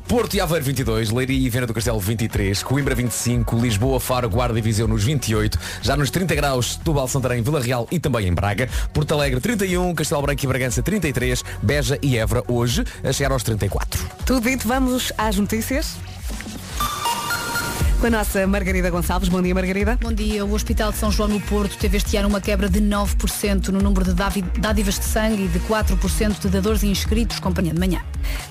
[0.06, 4.58] Porto e Aveiro 22, Leiria e Viana do Castelo 23, Coimbra 25, Lisboa, Faro, Guarda
[4.58, 8.34] e Viseu nos 28, já nos 30 graus, Setúbal, Santarém, Vila Real e também em
[8.34, 13.32] Braga, Porto Alegre 31, Castelo Branco e Bragança 33, Beja e Évora hoje a chegar
[13.32, 14.04] aos 34.
[14.24, 15.96] Tudo dito, vamos às notícias.
[18.00, 19.28] Com a nossa Margarida Gonçalves.
[19.28, 19.98] Bom dia, Margarida.
[20.00, 20.44] Bom dia.
[20.44, 23.80] O Hospital de São João no Porto teve este ano uma quebra de 9% no
[23.80, 24.14] número de
[24.60, 27.40] dádivas de sangue e de 4% de dadores inscritos.
[27.40, 28.00] Companhia de manhã.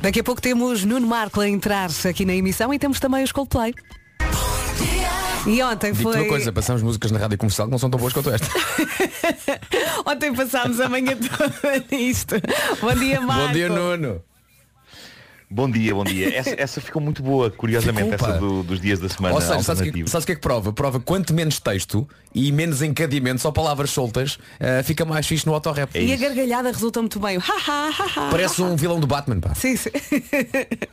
[0.01, 3.31] Daqui a pouco temos Nuno Marco a entrar aqui na emissão e temos também os
[3.31, 3.73] Coldplay.
[5.45, 6.21] E ontem Digo-te foi.
[6.23, 8.47] uma coisa, passamos músicas na rádio comercial que não são tão boas quanto esta.
[10.05, 12.35] Ontem passámos a manhã toda nisto.
[12.81, 13.47] Bom dia, Marco.
[13.47, 14.21] Bom dia, Nuno.
[15.49, 16.27] Bom dia, bom dia.
[16.37, 18.29] Essa, essa ficou muito boa, curiosamente, pá.
[18.29, 20.41] essa do- dos dias da semana Ou seja, sabes o que, sabes que é que
[20.41, 20.73] prova?
[20.73, 22.05] Prova quanto menos texto
[22.35, 25.95] e menos encadeamento, só palavras soltas, eh, fica mais fixe no autorrap.
[25.95, 27.39] E a gargalhada resulta muito bem.
[28.29, 29.55] Parece um vilão do Batman, pá.
[29.55, 29.89] Sim, sim.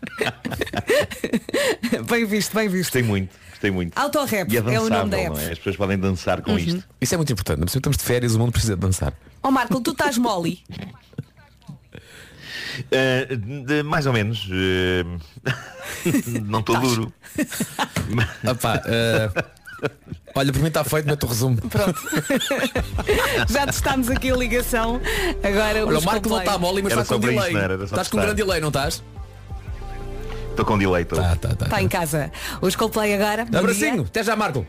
[2.09, 2.85] bem visto, bem visto.
[2.93, 3.99] Gostei muito, gostei muito.
[3.99, 5.31] Autorrap E é é o nome da app.
[5.31, 5.51] não é?
[5.51, 6.59] As pessoas podem dançar com Uhum.
[6.59, 6.85] isto.
[7.01, 7.59] Isso é muito importante.
[7.59, 9.13] Não Estamos de férias, o mundo precisa de dançar.
[9.43, 10.63] Ó Marco, tu estás mole.
[12.81, 14.47] Uh, de- mais ou menos.
[14.47, 15.21] uh,
[16.47, 17.13] não estou duro.
[18.45, 19.31] Epá, eh,
[20.35, 21.57] olha, por mim está feito, mete o resumo.
[21.57, 22.01] Pronto.
[23.49, 25.01] Já testámos aqui a ligação.
[25.43, 27.53] Agora Olha, o Marco não está mole, mas está com para delay.
[27.79, 29.03] só Estás com um grande delay, não estás?
[30.51, 31.05] Estou com delay.
[31.05, 31.17] Tô.
[31.17, 31.65] Tá, tá, tá.
[31.65, 32.31] Está em casa.
[32.61, 33.43] Os Coldplay agora.
[33.43, 34.65] Abracinho, até já, Marco.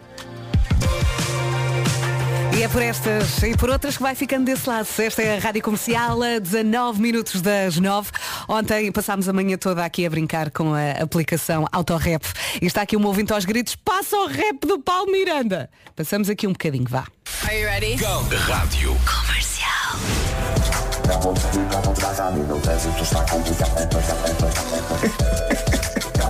[2.58, 4.88] E é por estas e por outras que vai ficando desse lado.
[4.98, 8.10] Esta é a Rádio Comercial, a 19 minutos das 9.
[8.48, 12.24] Ontem passámos a manhã toda aqui a brincar com a aplicação Autorap.
[12.62, 15.70] E está aqui um ouvinte aos gritos, passa o rap do Paulo Miranda.
[15.98, 17.06] Passamos aqui um bocadinho, vá.
[17.44, 17.96] Are you ready?
[17.96, 18.96] Rádio.
[19.06, 19.65] Comercial.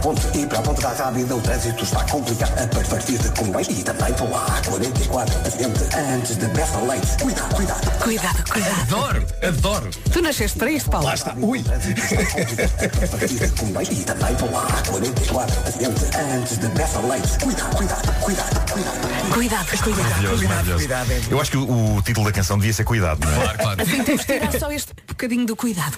[0.06, 3.84] E para a ponta da rápida o trânsito está complicado A partir de Comboios e
[3.84, 5.80] também pela A44 Acidente
[6.14, 8.82] antes de Bessa Leite Cuidado, cuidado Cuidado, cuidado.
[8.82, 9.90] Adoro, adoro.
[10.14, 11.08] Tu nasceste para isto, Paulo?
[11.08, 17.00] Lá está, ui A partir de Comboios e também pela A44 Acidente antes de Bessa
[17.00, 20.04] Leite Cuidado, cuidado, cuidado, cuidado Cuidado, cuidado.
[20.04, 20.80] Maravilhoso, maravilhoso.
[20.80, 21.22] cuidado, é.
[21.32, 23.36] Eu acho que o, o título da canção devia ser Cuidado, não é?
[23.36, 23.82] Claro, claro.
[23.82, 25.98] Assim temos de tirar só este bocadinho do cuidado.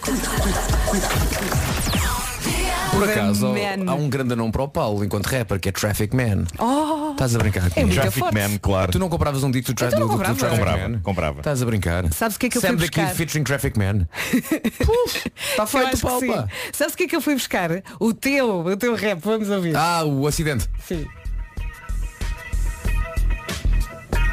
[2.97, 3.47] Por acaso,
[3.87, 6.45] há um grande nome para o Paulo enquanto rapper, que é Traffic Man.
[6.57, 7.87] Oh, Estás a brincar É comigo?
[7.87, 8.33] muito Traffic forte.
[8.35, 8.91] Man, claro.
[8.91, 10.35] Tu não compravas um disco do, tra não do, do, do comprava.
[10.35, 10.99] Traffic Comprava, Man?
[11.01, 11.39] comprava.
[11.41, 12.13] Estás a brincar?
[12.13, 13.05] Sabes o que é que eu Sam fui the buscar?
[13.07, 14.07] Kid featuring Traffic Man.
[15.51, 16.49] Está feito, Paulo.
[16.73, 17.69] Sabes o que é que eu fui buscar?
[17.99, 19.75] O teu, o teu rap, vamos ouvir.
[19.75, 20.67] Ah, o acidente.
[20.87, 21.05] Sim.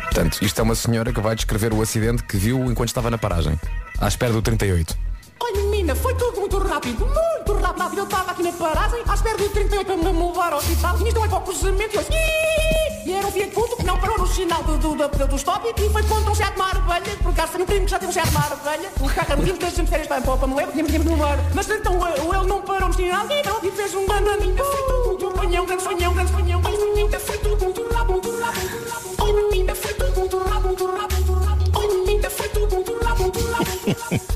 [0.05, 3.19] Portanto, isto é uma senhora que vai descrever o acidente que viu enquanto estava na
[3.19, 3.59] paragem.
[3.99, 4.97] À espera do 38.
[5.41, 7.99] Olha menina, foi tudo muito rápido, muito rápido.
[7.99, 10.97] Eu estava aqui na paragem, à espera do 38 para me mudar ao hospital.
[10.97, 11.99] Isto não é para o cruzamento.
[12.11, 15.37] E e era um Fiat Punto que não parou no sinal do, do, do, do
[15.37, 17.17] stop e foi contra um Seat Maravilha.
[17.23, 18.91] Por acaso um primo que já teve um Seat Maravilha.
[18.99, 21.39] O carro muito que a gente férias para para me levar, tínhamos de levar.
[21.55, 23.27] Mas então eh, ele não parou no sinal
[23.63, 24.65] e fez um bananinha.
[24.65, 26.61] Foi tudo muito panhão, grande grande panhão.
[26.63, 29.51] Mas menina, foi tudo muito rápido, muito rápido, muito rápido.
[29.51, 31.95] Menina, foi tudo muito rápido, muito rápido, muito rápido.
[32.07, 34.34] Menina, foi tudo muito rápido, muito rápido, muito rápido.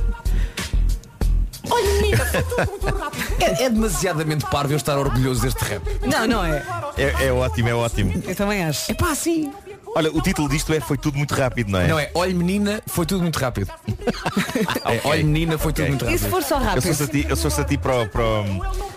[3.40, 5.82] É, é demasiadamente parvo eu estar orgulhoso deste rap.
[6.04, 6.62] Não, não é.
[6.96, 8.12] É, é ótimo, é ótimo.
[8.26, 8.90] Eu também acho.
[8.90, 9.52] É pá, sim.
[9.94, 11.86] Olha, o título disto é Foi tudo muito rápido, não é?
[11.88, 13.70] Não é, olha menina, foi tudo muito rápido.
[14.84, 16.16] É, olha menina, foi tudo muito rápido.
[16.16, 16.82] E se for só Eu rápido?
[16.82, 18.22] sou se a ti, eu sou a ti para, o- para,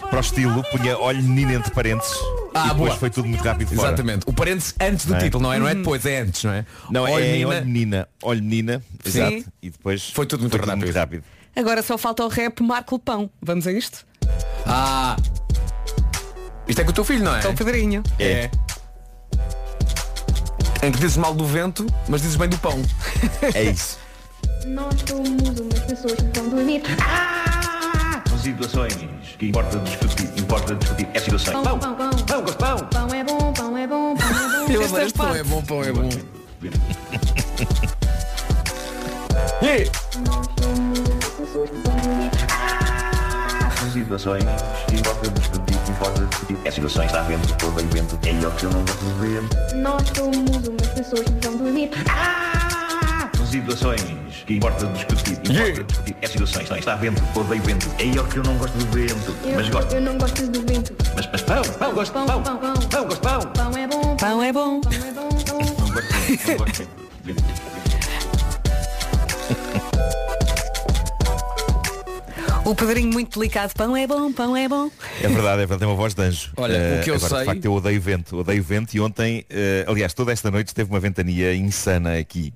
[0.09, 2.13] para o estilo, punha olho menina entre parênteses
[2.53, 2.95] Ah, e depois boa.
[2.97, 3.89] foi tudo muito rápido fora.
[3.89, 4.23] Exatamente.
[4.27, 5.23] O parênteses antes do Não é?
[5.23, 5.59] título, não é?
[5.59, 5.77] Não é Uhum.
[5.79, 6.65] depois, é antes, não é?
[6.89, 9.43] Não, Olha, é menina, olho menina, olho menina, exato.
[9.61, 10.91] E depois Foi tudo muito rápido.
[10.91, 11.23] rápido.
[11.55, 13.29] Agora só falta o rap Marco Pão.
[13.41, 14.05] Vamos a isto?
[14.65, 15.15] Ah.
[16.67, 17.43] Isto é com o teu filho, não é?
[17.43, 18.03] É o Pedrinho.
[18.17, 18.49] É.
[20.83, 22.81] Em que dizes mal do vento, mas dizes bem do pão.
[23.53, 23.99] É isso.
[24.65, 26.81] Nós somos umas pessoas que vão dormir.
[28.27, 28.95] São situações
[29.37, 31.07] que importa discutir, importa discutir.
[31.13, 31.53] É situações.
[31.53, 32.09] Pão, pão, pão.
[32.09, 32.77] Pão, gosto de pão.
[32.87, 34.73] Pão é bom, pão é bom, pão é bom.
[34.73, 36.09] Eu adoro este pão, é bom, pão é bom.
[40.11, 40.90] São
[43.91, 44.43] situações
[44.87, 46.57] que importa discutir, importa discutir.
[46.63, 48.17] É situações, está vendo, todo bem vento.
[48.25, 49.75] É o que eu não gosto de ver.
[49.75, 51.89] Nós somos umas pessoas que vão dormir.
[53.35, 54.01] São situações
[54.45, 56.15] que importa discutir, importa discutir.
[56.21, 57.87] É situações, está vendo, todo bem vento.
[57.99, 59.35] É o que eu não gosto de vento.
[59.43, 59.93] Eu, Mas gosto.
[59.93, 60.95] eu não gosto do vento.
[61.15, 62.41] Mas, mas pão, pão, gosto Pão, de pão.
[62.43, 62.73] pão, pão.
[62.73, 63.41] Pão, gosto de pão.
[63.53, 64.81] Pão é bom, Pão é bom.
[64.81, 65.59] pão é bom, pão.
[65.59, 67.70] Não gosto de vento, não gosto
[72.63, 73.73] O Pedrinho muito delicado.
[73.73, 74.89] Pão é bom, pão é bom.
[75.21, 76.51] É verdade, é verdade, tem uma voz de anjo.
[76.55, 78.37] Olha, Eh, o que eu agora, sei- De facto, eu odeio vento.
[78.37, 82.53] Odeio vento e ontem, eh, aliás, toda esta noite teve uma ventania insana aqui.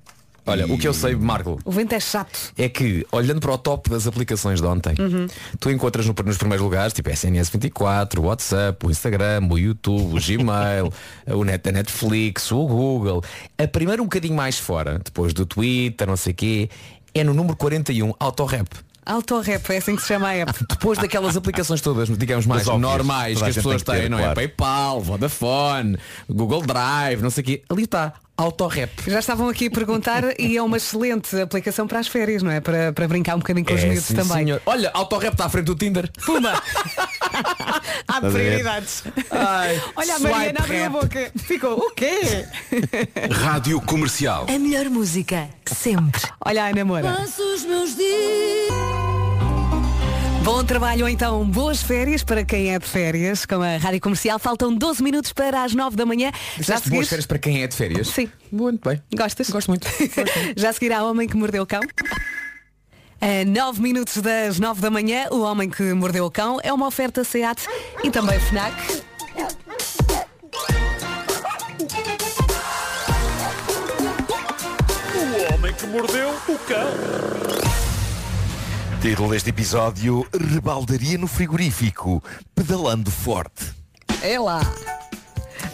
[0.48, 2.52] Olha, E- o que eu sei, Marco, O vento é chato.
[2.56, 5.26] é que, olhando para o top das aplicações de ontem, Uhum.
[5.58, 10.16] tu encontras no- nos primeiros lugares, tipo SNS 24, o WhatsApp, o Instagram, o YouTube,
[10.16, 10.92] o Gmail,
[11.26, 13.24] o Net, a Netflix, o Google.
[13.58, 16.70] A primeira um bocadinho mais fora, depois do Twitter, não sei o quê,
[17.12, 18.68] é no número 41, Autorap.
[19.06, 20.52] Autorap, é assim que se chama a app.
[20.68, 23.94] Depois daquelas aplicações todas, digamos, mais óbvias, normais toda que a as gente pessoas tem
[23.94, 24.22] que ter, têm, não é?
[24.22, 24.34] claro.
[24.34, 25.96] PayPal, Vodafone,
[26.28, 27.62] Google Drive, não sei o quê.
[27.70, 28.90] Ali está, Autorap.
[29.06, 32.60] Já estavam aqui a perguntar e é uma excelente aplicação para as férias, não é?
[32.60, 34.44] Para, para brincar um bocadinho com os É, miúdos sim, também.
[34.44, 34.62] senhor.
[34.66, 36.10] Olha, Autorap está à frente do Tinder.
[36.24, 36.52] Puma!
[38.08, 39.02] Há prioridades.
[39.30, 41.32] Ai, Olha a Mariana abriu a boca.
[41.36, 42.46] Ficou, o quê?
[43.32, 44.46] Rádio Comercial.
[44.48, 46.22] A melhor música, sempre.
[46.44, 47.12] Olha a Ana Moura.
[47.12, 49.15] Passo os meus dias.
[50.46, 54.38] Bom trabalho então, boas férias para quem é de férias com a Rádio Comercial.
[54.38, 56.30] Faltam 12 minutos para as 9 da manhã.
[56.54, 58.06] Já Disseste boas férias para quem é de férias?
[58.06, 58.30] Sim.
[58.52, 59.02] Muito bem.
[59.12, 59.50] Gostas?
[59.50, 59.88] Gosto muito.
[60.56, 61.80] Já seguirá Homem que Mordeu o Cão?
[63.20, 66.86] A 9 minutos das 9 da manhã, O Homem que Mordeu o Cão é uma
[66.86, 67.66] oferta SEAT
[68.04, 69.02] e também FNAC.
[75.12, 77.55] O homem que mordeu o cão.
[79.00, 82.22] Título deste episódio, Rebaldaria no frigorífico,
[82.54, 83.64] pedalando forte.
[84.22, 84.60] É lá.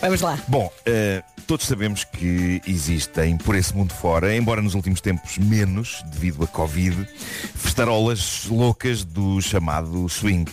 [0.01, 0.39] Vamos lá.
[0.49, 6.03] Bom, eh, todos sabemos que existem por esse mundo fora, embora nos últimos tempos menos,
[6.13, 7.09] devido à Covid,
[7.55, 10.51] festarolas loucas do chamado swing.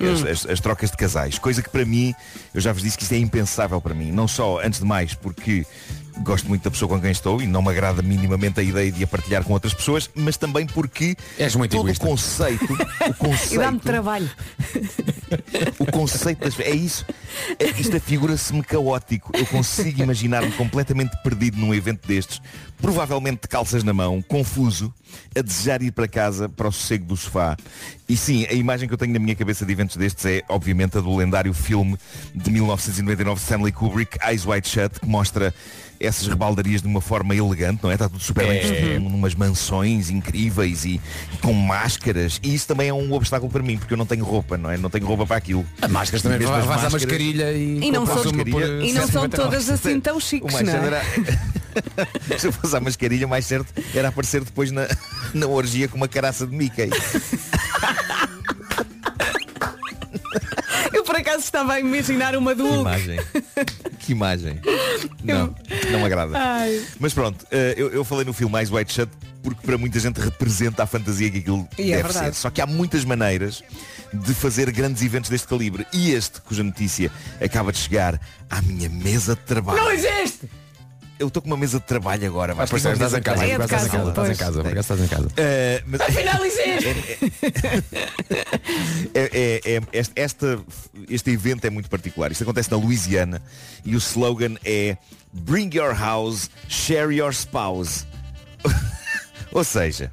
[0.00, 0.04] É?
[0.12, 0.28] as, Hum.
[0.30, 1.38] as- as trocas de casais.
[1.38, 2.14] Coisa que para mim,
[2.54, 4.10] eu já vos disse que isto é impensável para mim.
[4.12, 5.66] Não só, antes de mais, porque
[6.22, 9.02] gosto muito da pessoa com quem estou e não me agrada minimamente a ideia de
[9.04, 12.04] a partilhar com outras pessoas, mas também porque És muito todo egoísta.
[12.04, 12.64] o conceito,
[13.08, 14.30] o conceito E dá-me trabalho.
[15.78, 16.58] o conceito das...
[16.60, 17.04] É isso.
[17.58, 19.30] É- Isto afigura-se-me caótico.
[19.36, 22.40] Eu consigo imaginar-me completamente perdido num evento destes,
[22.80, 24.92] provavelmente de calças na mão, confuso,
[25.36, 27.56] a desejar ir para casa, para o sossego do sofá.
[28.08, 30.96] E sim, a imagem que eu tenho na minha cabeça de eventos destes é, obviamente,
[30.98, 31.96] a do lendário filme
[32.34, 35.54] de 1999 de Stanley Kubrick, Eyes Wide Shut, que mostra
[36.00, 37.94] essas rebaldarias de uma forma elegante, não é?
[37.94, 38.60] Está tudo super bem É.
[38.62, 41.00] vestido, numas mansões incríveis e,
[41.32, 42.38] e com máscaras.
[42.42, 44.76] E isso também é um obstáculo para mim, porque eu não tenho roupa, não é?
[44.76, 45.66] Não tenho roupa para aquilo.
[45.82, 48.92] A máscaras também, mesmo vais as à máscaras- mascarilha e, E não são- por e
[48.92, 49.28] não são 7,99.
[49.30, 50.76] todas assim tão chiques, não é?
[50.86, 51.02] era...
[52.38, 54.86] Se eu fosse à mascarilha, mais certo era aparecer depois na,
[55.34, 56.90] na orgia com uma caraça de Mickey.
[60.92, 63.20] Eu por acaso estava a imaginar uma do Que imagem.
[64.00, 64.60] Que imagem.
[65.22, 65.54] Não,
[65.90, 66.32] não me agrada.
[66.38, 66.82] Ai.
[66.98, 69.10] Mas pronto, eh, eu, eu falei no filme Mais White Shut
[69.42, 72.26] porque para muita gente representa a fantasia que aquilo E é deve verdade.
[72.36, 72.40] ser.
[72.40, 73.62] Só que há muitas maneiras
[74.12, 75.86] de fazer grandes eventos deste calibre.
[75.92, 78.20] E este, cuja notícia acaba de chegar
[78.50, 79.78] à minha mesa de trabalho.
[79.78, 80.48] Não existe!
[81.18, 82.54] Eu estou com uma mesa de trabalho agora.
[82.54, 85.08] Vais parecer, estás em casa, estás em casa, estás em casa, por acaso estás em
[85.08, 85.28] casa.
[85.86, 86.88] Mas- Afinal existe!
[89.14, 89.30] É-
[89.64, 90.58] é- é- este, esta-
[91.08, 92.30] este evento é muito particular.
[92.30, 93.42] Isto acontece na Louisiana
[93.84, 94.96] e o slogan é
[95.32, 98.06] Bring your house, share your spouse.
[99.52, 100.10] Ou seja,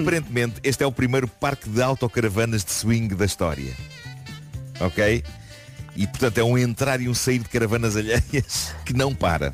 [0.00, 3.72] Aparentemente, este é o primeiro parque de autocaravanas de swing da história.
[4.80, 5.22] Ok?
[5.94, 9.52] E portanto é um entrar e um sair de caravanas alheias que não para.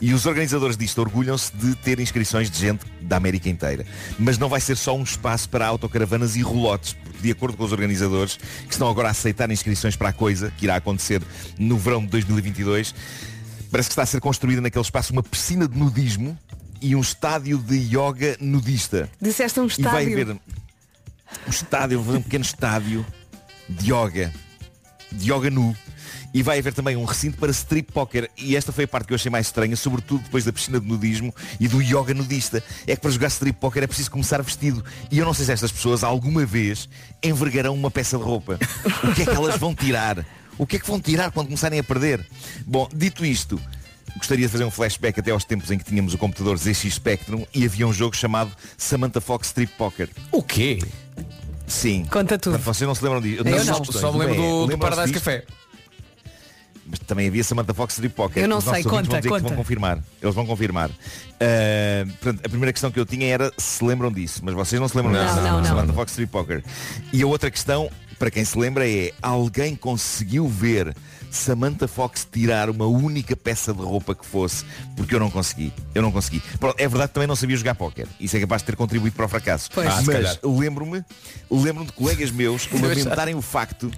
[0.00, 3.86] E os organizadores disto orgulham-se de ter inscrições de gente da América inteira.
[4.18, 7.64] Mas não vai ser só um espaço para autocaravanas e rolotes, porque de acordo com
[7.64, 11.22] os organizadores, que estão agora a aceitar inscrições para a coisa, que irá acontecer
[11.58, 12.94] no verão de 2022,
[13.70, 16.38] parece que está a ser construída naquele espaço uma piscina de nudismo
[16.82, 19.08] e um estádio de yoga nudista.
[19.20, 20.12] Disseste um E vai estádio.
[20.12, 20.28] haver
[21.46, 23.06] um estádio, vou fazer um pequeno estádio
[23.66, 24.30] de yoga.
[25.10, 25.74] De yoga nu.
[26.36, 28.30] E vai haver também um recinto para strip poker.
[28.36, 30.86] E esta foi a parte que eu achei mais estranha, sobretudo depois da piscina de
[30.86, 32.62] nudismo e do yoga nudista.
[32.86, 34.84] É que para jogar strip poker é preciso começar vestido.
[35.10, 36.90] E eu não sei se estas pessoas alguma vez
[37.22, 38.58] envergarão uma peça de roupa.
[39.02, 40.26] O que é que elas vão tirar?
[40.58, 42.22] O que é que vão tirar quando começarem a perder?
[42.66, 43.58] Bom, dito isto,
[44.18, 47.46] gostaria de fazer um flashback até aos tempos em que tínhamos o computador ZX Spectrum
[47.54, 50.10] e havia um jogo chamado Samantha Fox Strip Poker.
[50.30, 50.80] O quê?
[51.66, 52.04] Sim.
[52.04, 52.52] Conta tudo.
[52.52, 53.42] Portanto, vocês não se lembram disso?
[53.42, 53.78] Eu não.
[53.80, 54.00] questões.
[54.00, 55.24] Só me lembro Bem, do, do Paradise disto?
[55.24, 55.44] Café.
[56.88, 58.42] Mas também havia Samantha Fox Strip Poker.
[58.42, 59.48] Eu não Os sei, nossos ouvintes conta, vão dizer que conta.
[59.48, 59.98] vão confirmar.
[60.22, 60.90] Eles vão confirmar.
[61.40, 64.88] Ah, portanto, a primeira questão que eu tinha era se lembram disso, mas vocês não
[64.88, 65.36] se lembram Não, disso.
[65.42, 65.64] não, não.
[65.64, 66.62] Samantha Fox Strip Poker.
[67.12, 70.94] E a outra questão, para quem se lembra, é alguém conseguiu ver
[71.36, 74.64] Samantha Fox tirar uma única peça de roupa que fosse,
[74.96, 75.72] porque eu não consegui.
[75.94, 76.40] Eu não consegui.
[76.58, 78.06] Pronto, é verdade que também não sabia jogar póquer.
[78.18, 79.68] Isso é capaz de ter contribuído para o fracasso.
[79.72, 79.86] Pois.
[79.88, 81.04] Ah, Mas lembro-me,
[81.50, 83.90] lembro-me de colegas meus lamentarem o facto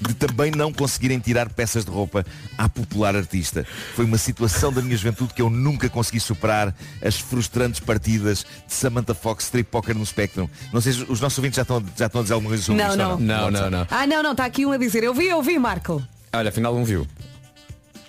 [0.00, 2.24] de também não conseguirem tirar peças de roupa
[2.56, 3.66] à popular artista.
[3.94, 8.72] Foi uma situação da minha juventude que eu nunca consegui superar as frustrantes partidas de
[8.74, 10.48] Samantha Fox Strip Poker no Spectrum.
[10.72, 12.82] Não sei se os nossos ouvintes já estão, já estão a dizer alguma coisa sobre
[12.82, 13.00] Não, isto.
[13.02, 13.18] ou não.
[13.18, 13.70] Não, WhatsApp.
[13.70, 13.86] não, não.
[13.90, 15.02] Ah, não, não, está aqui um a dizer.
[15.02, 16.02] Eu vi, eu vi, Marco.
[16.36, 17.06] Olha, afinal não viu.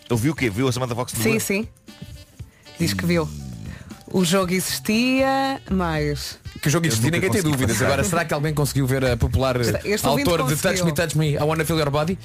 [0.10, 0.50] Ele viu o quê?
[0.50, 1.68] Viu a Samantha Fox Sim, sim.
[2.80, 3.28] Diz que viu.
[4.12, 6.38] O jogo existia, mas.
[6.62, 7.76] Que o jogo existia, ninguém tem dúvidas.
[7.78, 7.86] passar.
[7.88, 10.84] Agora, será que alguém conseguiu ver a popular Este autor de Touch.
[10.84, 12.18] Me, Touch Me, I Wanna Feel Your Body?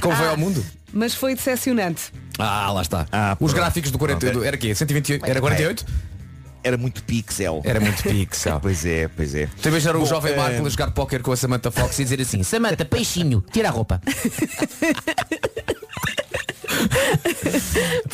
[0.00, 0.30] Como foi Ah.
[0.30, 0.64] ao mundo?
[0.92, 2.12] Mas foi decepcionante.
[2.38, 3.06] Ah, lá está.
[3.12, 4.46] Ah, Os gráficos do 48, Pronto.
[4.46, 4.74] era quê?
[4.74, 5.24] 128?
[5.24, 5.84] Era 48?
[6.62, 7.60] Era muito pixel.
[7.64, 8.58] Era muito pixel.
[8.68, 9.48] Pois é, pois é.
[9.62, 12.02] Tu imaginar o Bom, jovem eh, Marco a jogar póquer com a Samantha Fox e
[12.04, 14.00] dizer assim Samantha, peixinho, tira a roupa.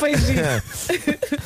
[0.00, 0.42] Beijinho.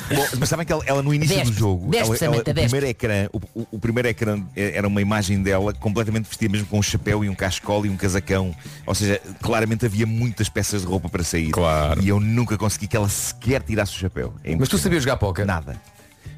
[0.15, 2.45] Bom, mas sabem que ela, ela no início Despe, do jogo, despe, ela, ela- o,
[2.55, 6.67] primeiro ecrã, o, o- o primeiro ecrã eh, era uma imagem dela completamente vestida mesmo
[6.67, 8.55] com um chapéu e um cascol e um casacão.
[8.87, 11.51] Ou seja, claramente havia muitas peças de roupa para sair.
[11.51, 12.03] Claro.
[12.03, 14.35] E eu nunca consegui que ela sequer tirasse o chapéu.
[14.45, 15.47] É Mas tu sabias jogar póquer?
[15.47, 15.81] Nada.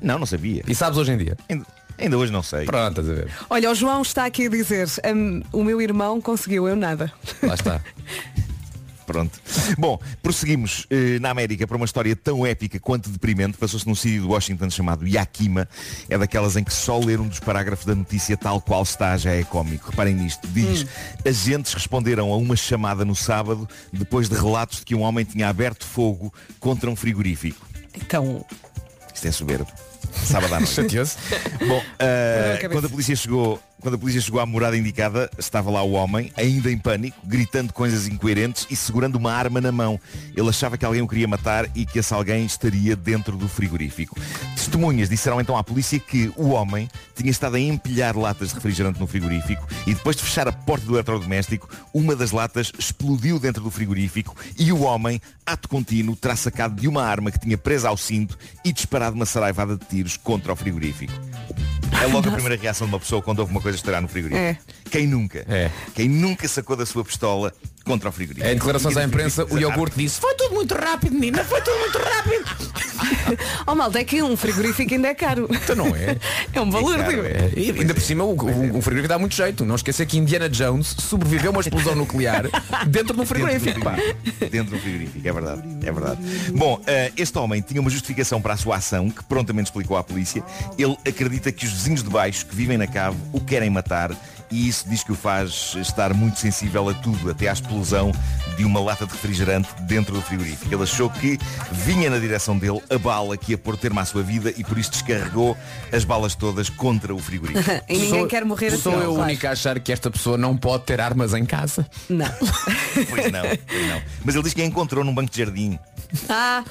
[0.01, 0.63] Não, não sabia.
[0.67, 1.37] E sabes hoje em dia?
[1.49, 1.67] Ainda,
[1.99, 2.65] ainda hoje não sei.
[2.65, 3.31] Pronto, estás a ver.
[3.49, 7.13] Olha, o João está aqui a dizer, "Hum, o meu irmão conseguiu, eu nada.
[7.43, 7.81] Lá está.
[9.11, 9.41] Pronto.
[9.77, 13.59] Bom, prosseguimos eh, na América para uma história tão épica quanto deprimente.
[13.59, 15.69] Passou-se num sítio de Washington chamado Yakima.
[16.09, 19.33] É daquelas em que só ler um dos parágrafos da notícia tal qual está já
[19.33, 19.91] é cómico.
[19.91, 20.47] Reparem nisto.
[20.47, 20.87] Diz,
[21.27, 25.49] agentes responderam a uma chamada no sábado depois de relatos de que um homem tinha
[25.49, 27.67] aberto fogo contra um frigorífico.
[27.97, 28.47] Então,
[29.13, 29.67] Isto é soberbo.
[30.31, 30.75] Sábado à noite.
[30.75, 31.17] Chateou-se.
[31.67, 32.69] Bom, cabeça.
[32.71, 36.31] quando a polícia chegou, quando a polícia chegou à morada indicada, estava lá o homem,
[36.37, 39.99] ainda em pânico, gritando coisas incoerentes e segurando uma arma na mão.
[40.37, 44.17] Ele achava que alguém o queria matar e que esse alguém estaria dentro do frigorífico.
[44.55, 49.01] Testemunhas disseram então à polícia que o homem tinha estado a empilhar latas de refrigerante
[49.01, 53.63] no frigorífico e depois de fechar a porta do eletrodoméstico, uma das latas explodiu dentro
[53.63, 57.89] do frigorífico e o homem, ato contínuo, terá sacado de uma arma que tinha presa
[57.89, 61.13] ao cinto e disparado uma saraivada de tiros contra o frigorífico.
[62.03, 64.43] É logo a primeira reação de uma pessoa quando houve uma coisa estourar no frigorífico.
[64.43, 64.59] É.
[64.91, 65.45] Quem nunca?
[65.49, 65.71] É.
[65.95, 67.53] Quem nunca sacou da sua pistola
[67.91, 68.47] contra o frigorífico?
[68.49, 71.99] Em declarações à imprensa, o iogurte disse Foi tudo muito rápido, menina, foi tudo muito
[71.99, 72.45] rápido.
[73.67, 75.49] oh malta, é que um frigorífico ainda é caro.
[75.51, 76.17] Então não é.
[76.53, 77.23] É um valor, caro, digo.
[77.23, 77.53] é.
[77.57, 79.65] E ainda por cima o, o, o frigorífico dá muito jeito.
[79.65, 82.45] Não esqueça que Indiana Jones sobreviveu a uma explosão nuclear
[82.87, 83.81] dentro de um Dentro do frigorífico.
[84.51, 85.63] Dentro do frigorífico, é verdade.
[85.83, 86.21] É verdade.
[86.55, 90.05] Bom, eh, este homem tinha uma justificação para a sua ação que prontamente explicou à
[90.05, 90.43] polícia.
[90.79, 94.15] Ele acredita que os vizinhos de baixo que vivem na cave o querem matar
[94.51, 98.13] e isso diz que o faz estar muito sensível a tudo, até à explosão
[98.57, 100.73] de uma lata de refrigerante dentro do frigorífico.
[100.75, 101.39] Ele achou que
[101.71, 104.77] vinha na direção dele a bala que ia pôr termo à sua vida e por
[104.79, 105.57] isso descarregou
[105.93, 107.61] as balas todas contra o frigorífico.
[107.89, 108.79] E ninguém Sou- quer morrer assim.
[108.83, 109.23] Sou eu o claro.
[109.31, 111.87] único a achar que esta pessoa não pode ter armas em casa.
[112.09, 112.29] Não.
[113.09, 114.03] Pois não, pois não.
[114.25, 115.79] Mas ele diz que a encontrou num banco de jardim.
[116.29, 116.63] Ah,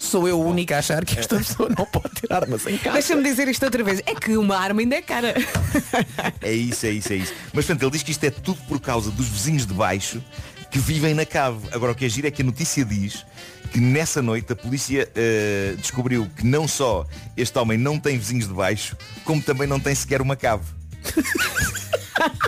[0.00, 2.94] Sou eu o único a achar que esta pessoa não pode ter armas em casa.
[2.94, 4.00] deixa-me dizer isto outra vez.
[4.06, 5.34] É que uma arma ainda é cara.
[6.40, 7.34] É isso, é isso, é isso.
[7.52, 10.24] Mas portanto, ele diz que isto é tudo por causa dos vizinhos de baixo
[10.70, 11.68] que vivem na cave.
[11.70, 13.26] Agora o que é giro é que a notícia diz
[13.70, 18.48] que nessa noite a polícia eh, descobriu que não só este homem não tem vizinhos
[18.48, 20.64] de baixo, como também não tem sequer uma cave.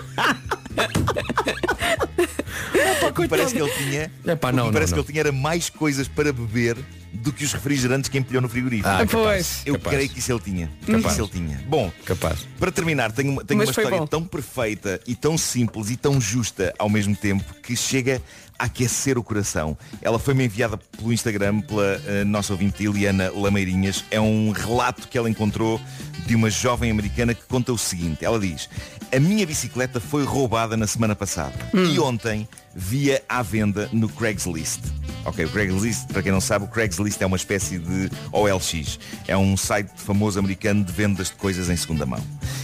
[3.03, 4.97] O que parece que ele tinha, Epá, não, não, parece não.
[4.97, 6.77] que ele tinha era mais coisas para beber
[7.13, 8.89] do que os refrigerantes que empilhou no frigorífico.
[8.89, 9.63] Ah, capaz, Pois.
[9.67, 9.97] Eu capaz.
[9.97, 10.71] creio que isso ele tinha.
[10.87, 11.13] Capaz.
[11.15, 11.65] Isso ele tinha.
[11.69, 12.41] Bom, Capaz.
[12.59, 14.07] para terminar, tenho, uma- tenho uma história bom.
[14.07, 18.21] tão perfeita e tão simples e tão justa ao mesmo tempo que chega
[18.59, 19.77] a aquecer o coração.
[20.01, 24.05] Ela foi-me enviada pelo Instagram pela eh, nossa ouvinte Eliana Lameirinhas.
[24.11, 25.81] É um relato que ela encontrou
[26.27, 28.25] de uma jovem americana que conta o seguinte.
[28.25, 28.69] Ela diz,
[29.13, 34.81] a minha bicicleta foi roubada na semana passada e ontem via à venda no Craigslist.
[35.27, 38.99] Ok, o Craigslist, para quem não sabe, o Craigslist é uma espécie de OLX.
[39.29, 42.21] É um site famoso americano de vendas de coisas em segunda mão.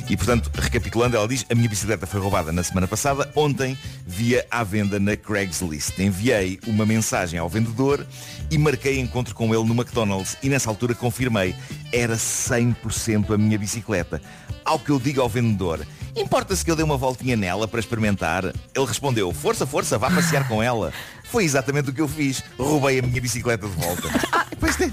[0.09, 3.77] E portanto, recapitulando, ela diz, a minha bicicleta foi roubada na semana passada, ontem
[4.07, 5.99] via à venda na Craigslist.
[5.99, 8.07] Enviei uma mensagem ao vendedor
[8.51, 11.55] e marquei encontro com ele no McDonald's e nessa altura confirmei,
[11.93, 14.23] era 100% a minha bicicleta.
[14.65, 15.87] Ao que eu digo ao vendedor,
[16.17, 18.45] importa-se que eu dê uma voltinha nela para experimentar?
[18.47, 20.93] Ele respondeu, força, força, vá passear com ela.
[21.25, 22.43] Foi exatamente o que eu fiz.
[22.59, 24.09] Roubei a minha bicicleta de volta.
[24.61, 24.87] Pois é,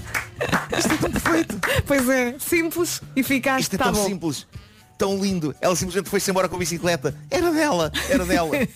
[0.78, 1.58] isto é tão perfeito.
[1.86, 3.62] Pois é, simples, eficaz.
[3.62, 4.06] Isto é tá tão bom.
[4.06, 4.46] simples.
[4.96, 5.54] Tão lindo.
[5.60, 7.12] Ela simplesmente foi-se embora com a bicicleta.
[7.28, 8.50] Era dela, era dela.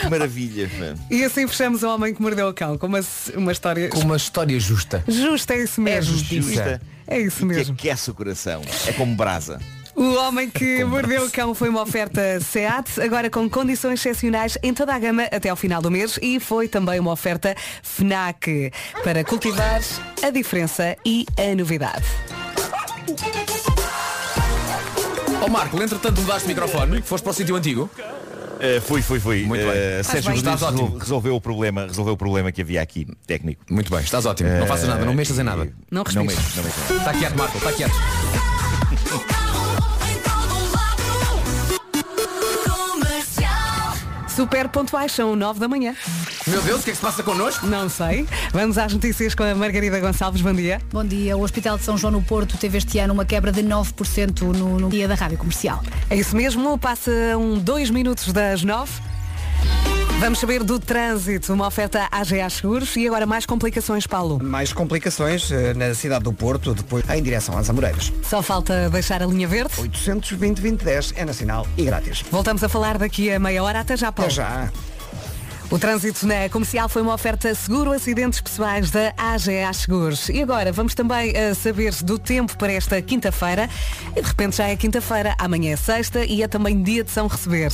[0.00, 0.68] que maravilha.
[0.78, 0.98] mano.
[1.10, 3.00] E assim fechamos o homem que mordeu o cão com uma,
[3.36, 5.04] uma história Com uma história justa.
[5.06, 6.16] justa, é isso mesmo.
[6.16, 6.80] Justa.
[7.06, 7.74] É isso Que mesmo.
[7.74, 8.62] aquece o coração.
[8.86, 9.60] É como brasa.
[9.96, 14.74] O homem que mordeu o cão foi uma oferta SEAT, agora com condições excepcionais em
[14.74, 18.70] toda a gama até ao final do mês e foi também uma oferta FNAC
[19.02, 19.80] para cultivar
[20.22, 22.04] a diferença e a novidade.
[25.40, 27.88] Ó Marco, entretanto mudaste o microfone, foste para o sítio antigo.
[27.98, 29.44] Uh, fui, fui, fui.
[29.44, 29.70] Muito bem.
[30.00, 30.36] Uh, Sérgio bem.
[30.36, 30.84] Rodrigues Estás ótimo.
[30.86, 33.62] resol- resolveu o problema, resolveu o problema que havia aqui, técnico.
[33.70, 34.48] Muito bem, estás ótimo.
[34.50, 35.64] Não faças nada, não mexas em nada.
[35.90, 36.36] Não Não respires.
[36.36, 36.94] mexo, não mexo.
[36.96, 37.94] Está quieto, Marco, está quieto.
[44.36, 45.96] Super pontuais, são 9 da manhã.
[46.46, 47.66] Meu Deus, o que é que se passa connosco?
[47.66, 48.28] Não sei.
[48.52, 50.42] Vamos às notícias com a Margarida Gonçalves.
[50.42, 50.78] Bom dia.
[50.92, 51.34] Bom dia.
[51.34, 54.78] O Hospital de São João no Porto teve este ano uma quebra de 9% no,
[54.78, 55.82] no dia da rádio comercial.
[56.10, 58.92] É isso mesmo, passam dois minutos das 9.
[60.18, 64.42] Vamos saber do trânsito, uma oferta AGA Seguros e agora mais complicações, Paulo.
[64.42, 68.10] Mais complicações eh, na cidade do Porto, depois em direção às Amoreiras.
[68.22, 69.74] Só falta deixar a linha verde.
[69.78, 72.24] 820 2010 é nacional e grátis.
[72.30, 73.80] Voltamos a falar daqui a meia hora.
[73.80, 74.32] Até já, Paulo.
[74.32, 74.72] Até já.
[75.68, 80.28] O trânsito na comercial foi uma oferta seguro acidentes pessoais da AGA Seguros.
[80.28, 83.68] E agora vamos também eh, saber do tempo para esta quinta-feira.
[84.14, 87.26] E de repente já é quinta-feira, amanhã é sexta e é também dia de São
[87.26, 87.72] Receber.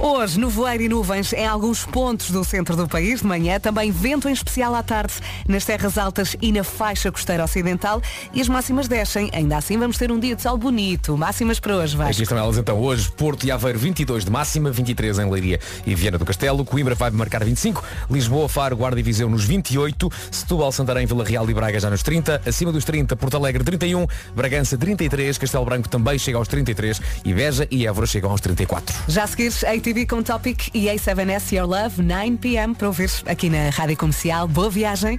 [0.00, 3.60] Hoje, nevoeiro e nuvens em alguns pontos do centro do país de manhã.
[3.60, 5.12] Também vento em especial à tarde
[5.46, 8.00] nas terras altas e na faixa costeira ocidental.
[8.32, 9.28] E as máximas descem.
[9.34, 11.14] Ainda assim vamos ter um dia de sol bonito.
[11.18, 12.10] Máximas para hoje, vai.
[12.10, 15.94] Aqui estão elas então hoje, Porto e Aveiro 22 de máxima, 23 em Leiria e
[15.94, 20.70] Viana do Castelo, Coimbra vai marcar 25, Lisboa, Faro, Guarda e Viseu nos 28, Setúbal,
[20.70, 24.06] Santarém, Vila Real e Braga já nos 30, acima dos 30, Porto Alegre 31,
[24.36, 28.94] Bragança 33, Castelo Branco também chega aos 33 e Beja e Évora chegam aos 34.
[29.08, 33.70] Já a seguir, ATV com Topic e A7S Your Love, 9pm, para ouvir aqui na
[33.70, 34.46] Rádio Comercial.
[34.46, 35.18] Boa viagem.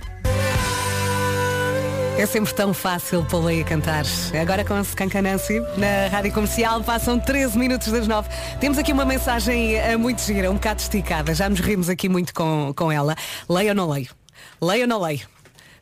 [2.17, 4.05] É sempre tão fácil pô-la a cantar.
[4.41, 8.29] Agora com a Skanka Nancy na Rádio Comercial passam 13 minutos das 9.
[8.59, 11.35] Temos aqui uma mensagem eh, muito gira, um bocado esticada.
[11.35, 13.15] Já nos rimos aqui muito com, com ela.
[13.49, 14.09] Leio ou não leio?
[14.61, 15.34] Leio ou não leio?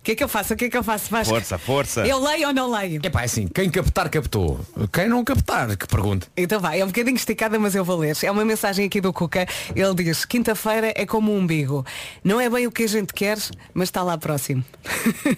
[0.04, 0.54] O que é que eu faço?
[0.54, 1.10] O que é que eu faço?
[1.10, 1.34] Vasco?
[1.34, 2.06] Força, força.
[2.06, 3.00] Eu leio ou não leio?
[3.04, 4.60] É pá, assim, quem captar, captou.
[4.92, 6.28] Quem não captar, que pergunte.
[6.36, 8.14] Então vai, é um bocadinho esticada, mas eu vou ler.
[8.22, 9.48] É uma mensagem aqui do Cuca.
[9.74, 11.86] Ele diz, quinta-feira é como um umbigo.
[12.22, 13.38] Não é bem o que a gente quer,
[13.74, 14.62] mas está lá próximo.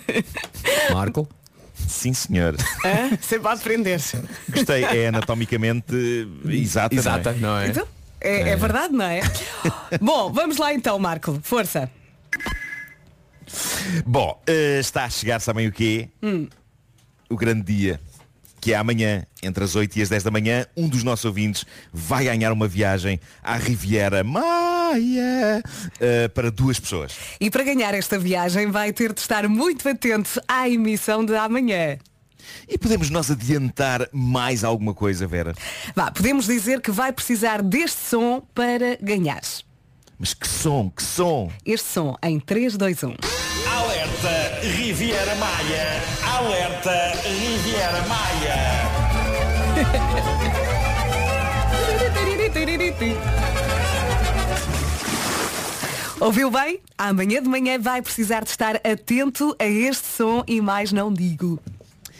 [0.91, 1.29] Marco?
[1.75, 2.55] Sim, senhor.
[2.83, 3.15] Hã?
[3.21, 4.01] Sempre a aprender.
[4.49, 4.83] Gostei.
[4.83, 6.95] É anatomicamente exata.
[6.95, 7.67] Exata, não não é?
[7.67, 7.87] Então,
[8.19, 9.21] é, é verdade, não é?
[10.01, 11.39] Bom, vamos lá então, Marco.
[11.43, 11.87] Força.
[14.05, 16.09] Bom, eh, está a chegar, sabem o quê?
[16.21, 16.47] Hum.
[17.29, 17.99] O grande dia.
[18.59, 21.65] Que é amanhã, entre as 8 e as 10 da manhã, um dos nossos ouvintes
[21.93, 25.61] vai ganhar uma viagem à Riviera Maia
[25.99, 27.15] eh, para duas pessoas.
[27.39, 31.99] E para ganhar esta viagem vai ter de estar muito atento à emissão de amanhã.
[32.67, 35.53] E podemos nós adiantar mais alguma coisa, Vera?
[35.95, 39.41] Vá, podemos dizer que vai precisar deste som para ganhar.
[40.17, 41.51] Mas que som, que som!
[41.65, 43.15] Este som em 3, 2, 1.
[43.67, 46.01] Alerta Riviera Maia!
[46.37, 48.55] Alerta Riviera Maia!
[56.21, 56.79] Ouviu bem?
[56.97, 61.59] Amanhã de manhã vai precisar de estar atento a este som e mais não digo.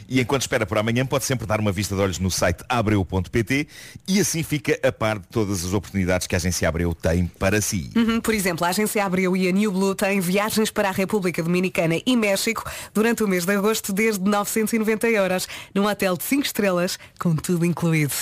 [0.08, 3.68] E enquanto espera por amanhã, pode sempre dar uma vista de olhos no site abreu.pt
[4.08, 7.60] e assim fica a par de todas as oportunidades que a agência Abreu tem para
[7.62, 7.90] si.
[7.96, 11.42] Uhum, por exemplo, a agência Abreu e a New Blue têm viagens para a República
[11.42, 16.44] Dominicana e México durante o mês de agosto desde 990 euros, num hotel de 5
[16.44, 18.14] estrelas, com tudo incluído.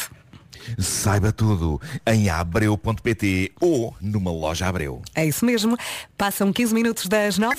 [0.80, 5.02] Saiba tudo em abreu.pt ou numa loja Abreu.
[5.14, 5.78] É isso mesmo.
[6.18, 7.56] Passam 15 minutos das 9.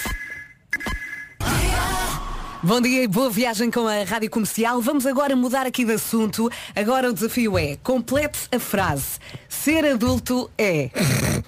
[2.64, 4.80] Bom dia e boa viagem com a Rádio Comercial.
[4.80, 6.50] Vamos agora mudar aqui de assunto.
[6.74, 9.18] Agora o desafio é complete a frase.
[9.48, 10.88] Ser adulto é.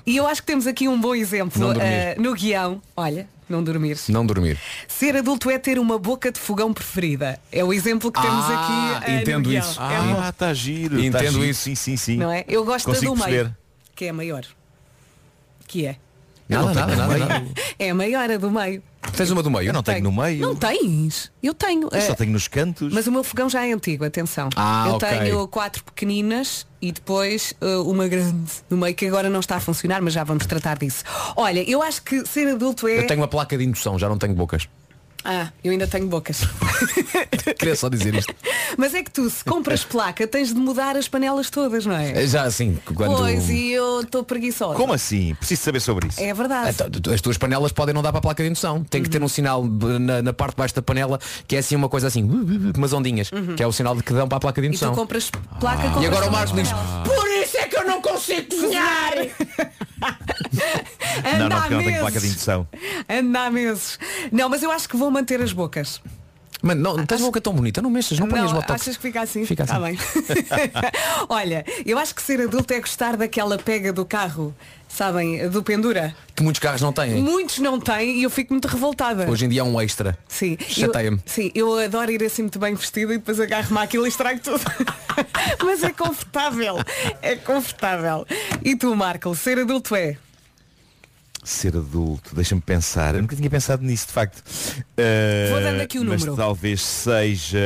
[0.04, 1.88] E eu acho que temos aqui um bom exemplo Não dormir.
[1.88, 2.82] eh, no guião.
[2.94, 3.98] Olha, não dormir.
[4.08, 4.58] Não dormir.
[4.86, 7.40] Ser adulto é ter uma boca de fogão preferida.
[7.50, 9.10] É o exemplo que temos Ah, aqui.
[9.12, 9.62] no entendo guião.
[9.64, 9.80] isso.
[9.80, 10.96] É um- Ah, está giro.
[10.98, 11.44] tá Entendo giro.
[11.46, 11.62] isso.
[11.62, 12.16] Sim, sim, sim.
[12.18, 12.44] não é?
[12.46, 13.30] Eu gosto da Consigo do meio.
[13.30, 13.56] perceber.
[13.94, 14.44] Que é a maior.
[15.66, 15.96] Que é?
[16.48, 17.46] Nada, nada, nada, nada.
[17.78, 18.80] É a maior, a do meio.
[19.16, 19.68] Tens uma do meio?
[19.68, 20.40] Eu não tenho no meio.
[20.42, 21.32] Não tens?
[21.42, 21.88] Eu tenho.
[21.90, 22.92] Eu só Eh, tenho nos cantos.
[22.92, 24.50] Mas o meu fogão já é antigo, atenção.
[24.54, 25.08] Ah, eu ok.
[25.08, 28.36] tenho quatro pequeninas e depois uh, uma grande
[28.68, 31.02] no meio que agora não está a funcionar, mas já vamos tratar disso.
[31.34, 32.98] Olha, eu acho que ser adulto é.
[32.98, 34.68] Eu tenho uma placa de indução, já não tenho bocas.
[35.29, 36.41] Ah, eu ainda tenho bocas.
[37.59, 38.33] Queria só dizer isto.
[38.79, 42.27] mas é que tu, se compras placa, tens de mudar as panelas todas, não é?
[42.27, 43.16] Já assim, quando.
[43.16, 44.74] Pois, e eu estou preguiçosa.
[44.77, 45.35] Como assim?
[45.35, 46.20] Preciso saber sobre isso.
[46.20, 46.70] É verdade.
[46.70, 48.85] Então, As tuas panelas podem não dar para a placa de indução.
[48.85, 51.18] Tem que ter um sinal de- na, na parte de baixo da panela
[51.49, 53.97] que é assim uma coisa assim, uh, uh, uh, umas ondinhas, que é o sinal
[53.97, 54.95] de que dão para a placa de E tu indução.
[54.95, 55.91] compras placa Ah.
[55.91, 56.70] compras E agora o também Marco diz,
[57.05, 59.14] por isso é que eu não consigo cozinhar!
[61.24, 62.68] Não, Anda não, porque não tenho placa de indução.
[63.09, 63.99] Anda há meses.
[64.30, 66.01] Não, mas eu acho que vou manter as bocas.
[66.62, 68.82] Mano, não, tens uma boca tão bonita, não mexas, não ponhas botox.
[68.82, 69.44] achas que fica assim?
[69.44, 69.72] Fica assim.
[69.72, 69.98] Tá bem.
[71.28, 74.54] Olha, eu acho que ser adulto é gostar daquela pega do carro,
[74.88, 76.14] sabem, do pendura.
[76.34, 77.14] Que muitos carros não têm.
[77.22, 79.28] Muitos não têm e eu fico muito revoltada.
[79.30, 80.18] Hoje em dia é um extra.
[80.28, 80.57] Sim.
[80.66, 81.20] Chateia-me.
[81.26, 84.64] Sim, eu adoro ir assim muito bem vestido e depois agarro-me àquilo e estrago tudo.
[85.62, 86.76] Mas é confortável.
[87.22, 88.26] É confortável.
[88.64, 90.16] E tu, Marco, ser adulto é?
[91.49, 93.14] Ser adulto, deixa-me pensar.
[93.14, 94.38] Eu nunca tinha pensado nisso, de facto.
[94.40, 96.36] Uh, Vou dando aqui o mas número.
[96.36, 97.59] talvez seja.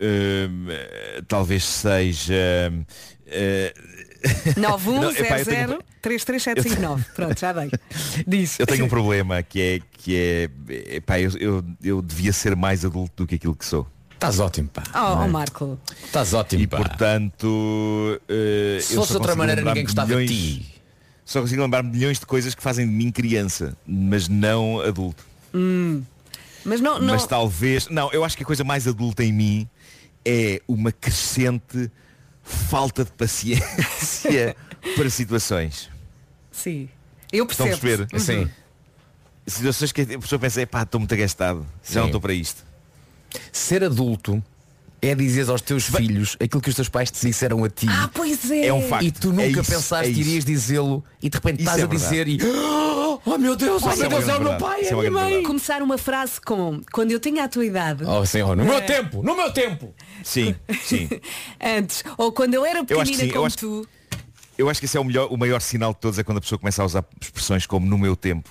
[0.00, 2.34] uh, talvez seja.
[3.28, 7.04] uh, tenho- 910033759.
[7.14, 7.70] Pronto, já dei.
[8.26, 8.58] Diz.
[8.58, 10.50] Eu tenho um problema que é que é.
[10.96, 13.86] Epá, eu, eu, eu devia ser mais adulto do que aquilo que sou.
[14.14, 14.82] Estás ótimo, pá.
[14.94, 15.78] Oh, oh, Marco.
[16.04, 16.76] Estás ótimo, E pá.
[16.78, 17.44] portanto.
[17.46, 20.71] uh, Se eu fosse de outra maneira, ninguém gostava de milhões- ti.
[21.24, 25.24] Só consigo lembrar milhões de coisas que fazem de mim criança, mas não adulto.
[25.54, 26.02] Hum.
[26.64, 27.14] Mas não, não.
[27.14, 27.88] Mas talvez.
[27.88, 29.68] Não, eu acho que a coisa mais adulta em mim
[30.24, 31.90] é uma crescente
[32.42, 34.56] falta de paciência
[34.96, 35.90] para situações.
[36.50, 36.88] Sim.
[37.32, 38.06] Eu Estão a percebo.
[38.06, 38.42] perceber?
[38.44, 38.50] Uhum.
[39.46, 41.66] Situações que a pessoa pensa, pá, estou muito agastado.
[41.82, 42.08] Já não Sim.
[42.08, 42.64] estou para isto.
[43.50, 44.42] Ser adulto
[45.04, 47.86] é dizer aos teus filhos aquilo que os teus pais te disseram a ti.
[47.90, 48.66] Ah, pois é.
[48.66, 49.04] É um facto.
[49.04, 51.80] E tu nunca É isso, pensaste é que irias dizê-lo e de repente Isso estás
[51.80, 52.38] é a dizer e.
[53.24, 54.92] Oh meu Deus, oh Isso meu é uma Deus, é o meu pai, é é
[54.92, 55.24] a minha mãe.
[55.24, 55.46] verdade.
[55.46, 58.04] Começar uma frase com quando eu tinha a tua idade.
[58.04, 58.80] Oh senhor, no meu É.
[58.80, 59.92] tempo, no meu tempo.
[60.22, 61.08] Sim, sim.
[61.60, 62.04] Antes.
[62.16, 63.88] Ou quando eu era Eu acho que pequenina sim, eu como acho- tu.
[64.58, 66.40] Eu acho que esse é o, melhor, o maior sinal de todos é quando a
[66.40, 68.48] pessoa começa a usar expressões como no meu tempo.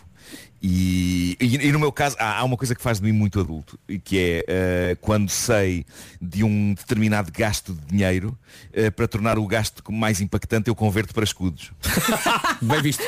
[0.64, 3.40] E, e- e no meu caso há, há uma coisa que faz de mim muito
[3.40, 5.84] adulto e que é eh, quando sei
[6.22, 8.38] de um determinado gasto de dinheiro
[8.72, 11.72] eh, para tornar o gasto mais impactante eu converto para escudos.
[12.62, 13.02] Bem visto.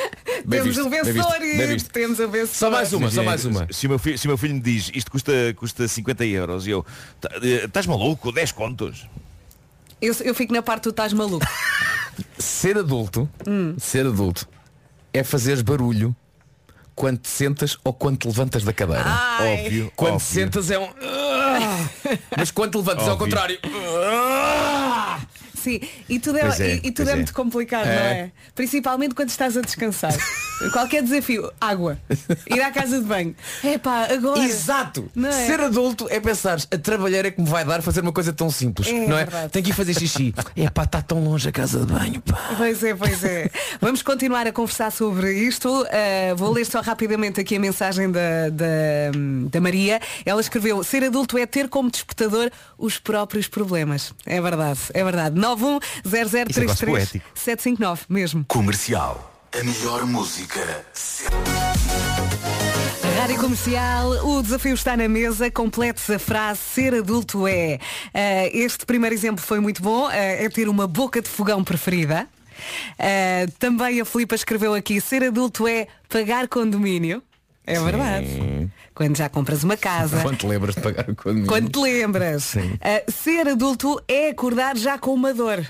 [0.46, 1.90] Bem temos visto, o bem visto, vencedor bem visto.
[1.92, 2.56] temos o vencedor.
[2.56, 3.68] Só mais uma, só mais uma.
[3.72, 6.66] Se o meu filho, se o meu filho me diz isto custa, custa 50 euros
[6.66, 6.84] e eu
[7.22, 8.32] "Tá, eh, estás maluco?
[8.32, 9.08] 10 contos.
[10.02, 11.46] Eu, eu fico na parte do estás maluco.
[12.38, 13.76] Ser adulto, Hum.
[13.80, 14.48] ser adulto
[15.14, 16.16] é fazeres barulho
[16.96, 19.04] quando te sentas ou quando te levantas da cadeira.
[19.06, 19.66] Ai.
[19.66, 19.92] Óbvio.
[19.96, 20.28] Quando óbvio.
[20.28, 20.88] te sentas é um.
[22.38, 23.28] Mas quando te levantas é ao Óbvio.
[23.28, 23.60] contrário.
[25.64, 27.16] Sim, e tudo é, é, e, e tudo é, é.
[27.16, 28.20] muito complicado, não É.
[28.20, 28.32] é?
[28.54, 30.14] Principalmente quando estás a descansar.
[30.72, 31.98] Qualquer desafio, água,
[32.50, 33.36] ir à casa de banho.
[33.64, 34.40] É pá, agora.
[34.40, 35.10] Exato!
[35.18, 35.32] É?
[35.48, 38.50] Ser adulto é pensar a trabalhar é que me vai dar fazer uma coisa tão
[38.50, 38.88] simples.
[38.88, 39.24] É não é?
[39.26, 39.52] verdade.
[39.52, 40.34] Tem que ir fazer xixi.
[40.56, 42.22] É pá, está tão longe a casa de banho.
[42.22, 42.54] Pá.
[42.58, 43.50] Pois é, pois é.
[43.82, 45.70] Vamos continuar a conversar sobre isto.
[45.84, 48.66] Uh, vou ler só rapidamente aqui a mensagem da, da,
[49.50, 50.00] da Maria.
[50.26, 54.14] Ela escreveu, ser adulto é ter como despertador os próprios problemas.
[54.26, 55.38] É verdade, é verdade.
[55.56, 58.44] 910033759 mesmo.
[58.48, 59.32] Comercial.
[59.60, 60.86] A melhor música.
[63.20, 67.80] Rádio Comercial, o desafio está na mesa, complete a frase ser adulto é.
[68.08, 72.28] Uh, este primeiro exemplo foi muito bom, uh, é ter uma boca de fogão preferida.
[73.00, 77.22] Ah, também a Filipa escreveu aqui, ser adulto é pagar condomínio.
[77.66, 77.86] É Sim.
[77.86, 78.72] verdade.
[78.94, 80.20] Quando já compras uma casa.
[80.24, 81.48] Quando te lembras de pagar o condomínio?
[81.48, 82.78] Quando te lembras, Sim.
[82.82, 85.66] Ah, ser adulto é acordar já com uma dor.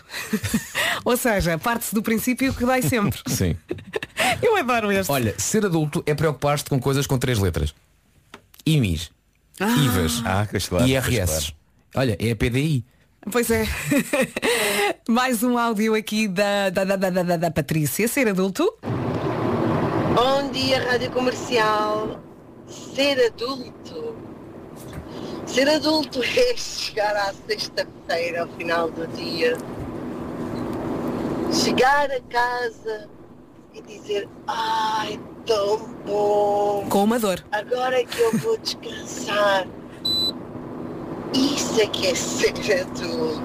[1.05, 3.19] Ou seja, parte-se do princípio que dói sempre.
[3.27, 3.55] Sim.
[4.41, 5.11] Eu adoro este.
[5.11, 7.73] Olha, ser adulto é preocupar-te com coisas com três letras.
[8.65, 9.11] IMIs,
[9.59, 9.75] Ah.
[9.77, 11.53] IVAs, Ah, claro, IRS.
[11.95, 12.83] Olha, é a PDI.
[13.31, 13.65] Pois é.
[15.07, 18.07] Mais um áudio aqui da, da, da, da, da, da Patrícia.
[18.07, 18.73] Ser adulto?
[20.15, 22.19] Bom dia, Rádio Comercial.
[22.67, 24.15] Ser adulto.
[25.47, 29.57] Ser adulto é chegar à sexta-feira, ao final do dia,
[31.51, 33.09] chegar a casa
[33.73, 36.85] e dizer, ai, tão bom.
[36.89, 37.43] Com uma dor.
[37.51, 39.67] Agora é que eu vou descansar.
[41.79, 43.41] É que é ser adulto.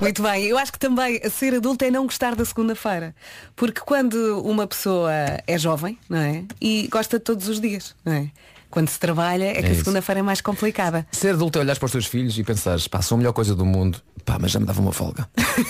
[0.00, 3.14] Muito bem, eu acho que também ser adulto é não gostar da segunda-feira.
[3.54, 5.10] Porque quando uma pessoa
[5.46, 6.44] é jovem, não é?
[6.60, 8.28] E gosta de todos os dias, não é?
[8.70, 9.80] Quando se trabalha é que É a isso.
[9.80, 11.06] segunda-feira é mais complicada.
[11.12, 13.54] Ser adulto é olhar para os teus filhos e pensares, pá, sou a melhor coisa
[13.54, 15.28] do mundo, pá, mas já me dava uma folga.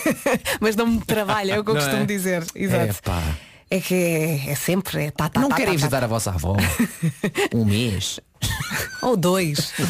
[0.60, 2.06] Mas não me trabalha, é o que eu Não costumo é?
[2.06, 2.44] dizer.
[2.54, 3.02] É, Exato.
[3.02, 3.22] pá.
[3.70, 5.04] É que é, é sempre.
[5.06, 6.04] É tá, tá, Não tá, querem tá, visitar tá.
[6.04, 6.56] a vossa avó
[7.54, 8.20] um mês.
[9.02, 9.72] Ou dois.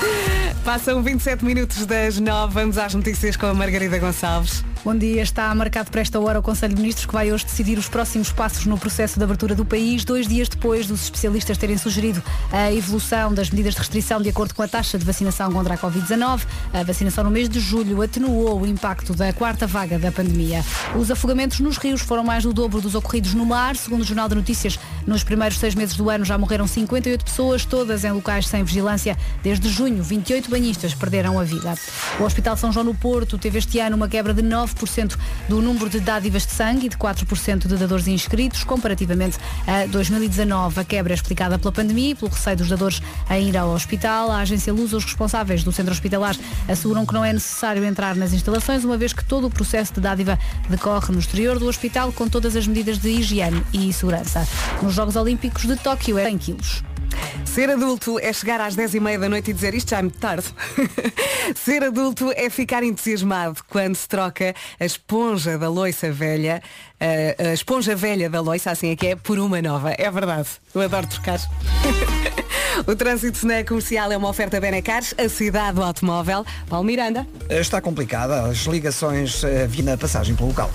[0.00, 0.28] Yeah.
[0.68, 2.52] Passam 27 minutos das 9.
[2.52, 4.62] Vamos às notícias com a Margarida Gonçalves.
[4.84, 7.76] Bom dia, está marcado para esta hora o Conselho de Ministros que vai hoje decidir
[7.78, 11.76] os próximos passos no processo de abertura do país, dois dias depois dos especialistas terem
[11.76, 15.74] sugerido a evolução das medidas de restrição de acordo com a taxa de vacinação contra
[15.74, 16.46] a Covid-19.
[16.72, 20.64] A vacinação no mês de julho atenuou o impacto da quarta vaga da pandemia.
[20.96, 23.74] Os afogamentos nos rios foram mais do dobro dos ocorridos no mar.
[23.74, 27.64] Segundo o Jornal de Notícias, nos primeiros seis meses do ano já morreram 58 pessoas,
[27.64, 29.18] todas em locais sem vigilância.
[29.42, 31.74] Desde junho, 28 banhistas perderam a vida.
[32.18, 35.16] O Hospital São João no Porto teve este ano uma quebra de 9%
[35.48, 40.80] do número de dádivas de sangue e de 4% de dadores inscritos, comparativamente a 2019.
[40.80, 43.00] A quebra é explicada pela pandemia e pelo receio dos dadores
[43.30, 44.32] em ir ao hospital.
[44.32, 46.36] A agência Lusa, os responsáveis do centro hospitalar,
[46.68, 50.00] asseguram que não é necessário entrar nas instalações, uma vez que todo o processo de
[50.00, 50.36] dádiva
[50.68, 54.46] decorre no exterior do hospital com todas as medidas de higiene e segurança.
[54.82, 56.82] Nos Jogos Olímpicos de Tóquio é 100 quilos.
[57.44, 60.02] Ser adulto é chegar às 10 e meia da noite e dizer isto já é
[60.02, 60.46] muito tarde.
[61.56, 66.62] Ser adulto é ficar entusiasmado quando se troca a esponja da loiça velha,
[67.00, 69.94] a, a esponja velha da loiça, assim é que é, por uma nova.
[69.96, 70.48] É verdade.
[70.74, 71.38] Eu adoro trocar.
[72.86, 76.44] o trânsito na comercial é uma oferta Benecars, a cidade do automóvel.
[76.68, 77.26] Paulo Miranda.
[77.48, 80.70] Está complicada as ligações eh, vi na passagem pelo local.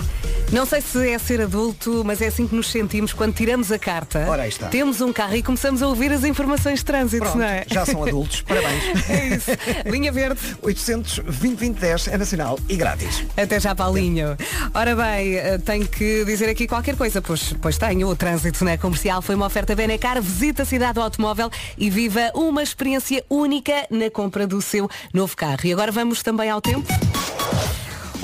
[0.51, 3.79] Não sei se é ser adulto, mas é assim que nos sentimos quando tiramos a
[3.79, 4.25] carta.
[4.27, 4.67] Ora, aí está.
[4.67, 7.65] Temos um carro e começamos a ouvir as informações de trânsito, Pronto, não é?
[7.67, 9.09] já são adultos, parabéns.
[9.09, 9.51] É isso.
[9.85, 10.39] Linha Verde.
[10.61, 11.79] 820
[12.11, 13.23] é nacional e grátis.
[13.35, 14.37] Até já, Paulinho.
[14.75, 18.07] Ora bem, eh, tenho que dizer aqui qualquer coisa, pois, pois tenho.
[18.07, 20.21] O trânsito na comercial foi uma oferta Benecar.
[20.21, 25.35] Visita a cidade do automóvel e viva uma experiência única na compra do seu novo
[25.35, 25.65] carro.
[25.65, 26.87] E agora vamos também ao tempo.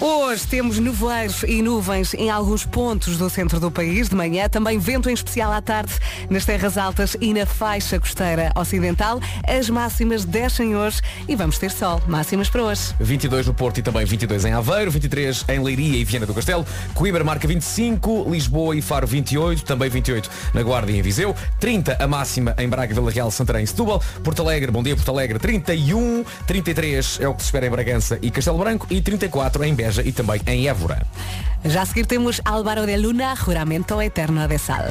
[0.02, 4.80] Hoje temos nevoeiros e nuvens em alguns pontos do centro do país de manhã, também
[4.80, 5.92] vento em especial à tarde
[6.30, 9.20] nas terras altas e na faixa costeira ocidental.
[9.46, 12.02] As máximas descem hoje e vamos ter sol.
[12.08, 12.94] Máximas para hoje.
[12.98, 16.66] 22 no Porto e também 22 em Aveiro, 23 em Leiria e Viana do Castelo,
[16.94, 21.98] Coimbra marca 25, Lisboa e Faro 28, também 28 na Guarda e em Viseu, 30
[22.00, 25.40] a máxima em Braga, Vila Real, Santarém e Setúbal, Porto Alegre, bom dia Porto Alegre,
[25.40, 29.76] 31, 33 é o que se espera em Bragança e Castelo Branco e 34 em
[29.76, 31.06] Beja e também em Évora.
[31.66, 34.86] Já a seguir temos Álvaro de Luna, Juramento Eterno de Sal.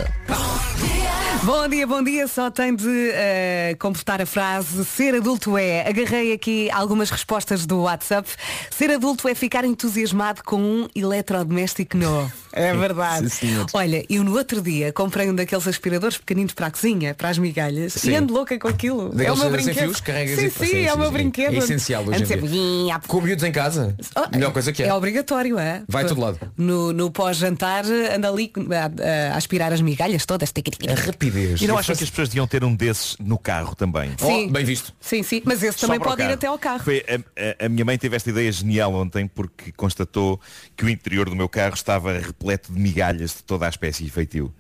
[1.45, 2.27] Bom dia, bom dia.
[2.27, 5.89] Só tem de eh, completar a frase ser adulto é.
[5.89, 8.29] Agarrei aqui algumas respostas do WhatsApp.
[8.71, 12.31] Ser adulto é ficar entusiasmado com um eletrodoméstico novo.
[12.53, 13.31] É verdade.
[13.31, 13.65] Sim.
[13.73, 17.39] Olha, eu no outro dia comprei um daqueles aspiradores pequeninos para a cozinha, para as
[17.39, 18.11] migalhas, Sim.
[18.11, 19.11] e ando louca com aquilo.
[19.11, 19.79] Daqueles é o meu brinquedo.
[19.79, 20.13] fios, sim,
[20.47, 21.13] e- sim, sim, é o meu sim.
[21.13, 21.55] brinquedo.
[21.55, 23.01] É essencial hoje em sempre, dia.
[23.07, 23.97] Com miúdos em casa,
[24.33, 24.88] melhor coisa que é.
[24.89, 25.83] É obrigatório, é?
[25.89, 26.39] Vai todo lado.
[26.57, 30.53] No, no pós-jantar anda ali a, a aspirar as migalhas todas.
[30.89, 31.61] A rapidez.
[31.61, 34.13] E não acham que as pessoas deviam ter um desses no carro também?
[34.19, 34.51] Sim.
[34.51, 34.93] bem visto.
[35.01, 36.83] Sim, sim, mas esse Só também pode ir até ao carro.
[36.85, 40.41] Foi a, a- a minha mãe teve esta ideia genial ontem porque constatou
[40.77, 44.11] que o interior do meu carro estava repleto de migalhas de toda a espécie e
[44.11, 44.53] feitio.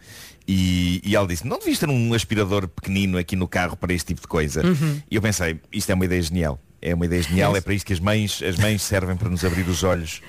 [0.47, 4.07] E, e ela disse, não devias ter um aspirador pequenino aqui no carro para este
[4.09, 4.65] tipo de coisa.
[4.67, 5.01] Uhum.
[5.11, 6.59] E eu pensei, isto é uma ideia genial.
[6.81, 9.45] É uma ideia genial, é para isto que as mães, as mães servem para nos
[9.45, 10.21] abrir os olhos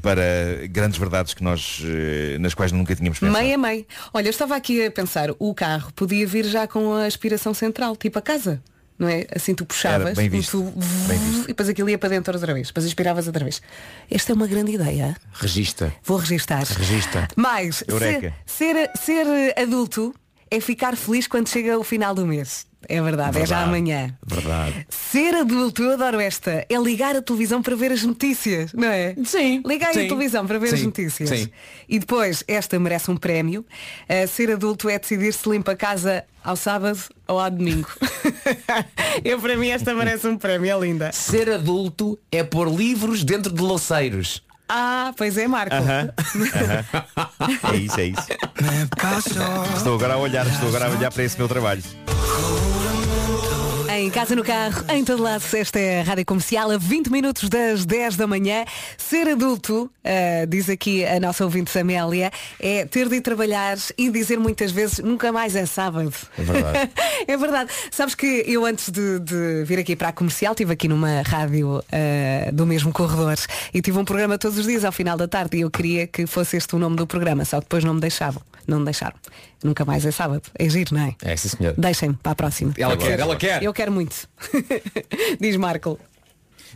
[0.00, 0.22] para
[0.70, 3.36] grandes verdades que nós, eh, nas quais nunca tínhamos pensado.
[3.36, 3.86] Mãe é mãe.
[4.14, 7.96] Olha, eu estava aqui a pensar, o carro podia vir já com a aspiração central,
[7.96, 8.62] tipo a casa.
[8.98, 9.26] não é?
[9.34, 10.50] Assim tu puxavas bem e visto.
[10.60, 10.72] tu-
[11.06, 11.44] Bem visto.
[11.44, 13.62] e depois aquilo ia para dentro outra vez, depois inspiravas outra vez.
[14.10, 15.16] Esta é uma grande ideia.
[15.32, 15.92] Regista.
[16.04, 16.64] Vou registar.
[16.64, 17.28] Regista.
[17.36, 20.12] Mais, ser, ser, ser adulto
[20.50, 22.66] é ficar feliz quando chega o final do mês.
[22.88, 23.64] É verdade, é já Verdade.
[23.64, 24.18] amanhã.
[24.24, 24.86] Verdade.
[24.88, 29.16] Ser adulto, eu adoro esta, é ligar a televisão para ver as notícias, não é?
[29.24, 29.62] Sim.
[29.66, 30.06] Ligar a Sim.
[30.06, 30.86] televisão para ver as Sim.
[30.86, 31.28] notícias.
[31.28, 31.50] Sim.
[31.88, 33.66] E depois, esta merece um prémio.
[34.08, 37.88] Uh, ser adulto é decidir se limpa a casa ao sábado ou ao domingo.
[39.24, 41.10] eu, para mim, esta merece um prémio, é linda.
[41.12, 44.42] Ser adulto é pôr livros dentro de louceiros.
[44.68, 45.74] Ah, pois é, Marco.
[45.74, 46.10] Aham.
[47.40, 47.72] Aham.
[47.72, 48.26] É isso, é isso.
[49.76, 51.82] Estou agora a olhar, estou agora a olhar para esse meu trabalho.
[54.08, 57.46] Em casa, no carro, em todo lado, esta é a Rádio Comercial, a 20 minutos
[57.50, 58.64] das 10 da manhã.
[58.96, 64.08] Ser adulto, ah, diz aqui a nossa ouvinte Amélia, é ter de ir trabalhar e
[64.08, 66.10] dizer muitas vezes nunca mais é sábado.
[66.38, 66.90] É verdade.
[67.28, 67.70] é verdade.
[67.90, 71.84] Sabes que eu antes de, de vir aqui para a comercial, estive aqui numa rádio
[71.92, 73.36] ah, do mesmo corredor
[73.74, 76.26] e tive um programa todos os dias ao final da tarde e eu queria que
[76.26, 78.40] fosse este o nome do programa, só que depois não me deixavam.
[78.66, 79.16] Não me deixaram.
[79.62, 80.42] Nunca mais é sábado.
[80.54, 81.14] É giro, não é?
[81.22, 81.74] É, sim senhor.
[81.76, 82.72] Deixem-me para a próxima.
[82.76, 83.62] Ela quer, ela quer.
[83.62, 84.28] Eu quero muito.
[85.40, 85.98] Diz Marco.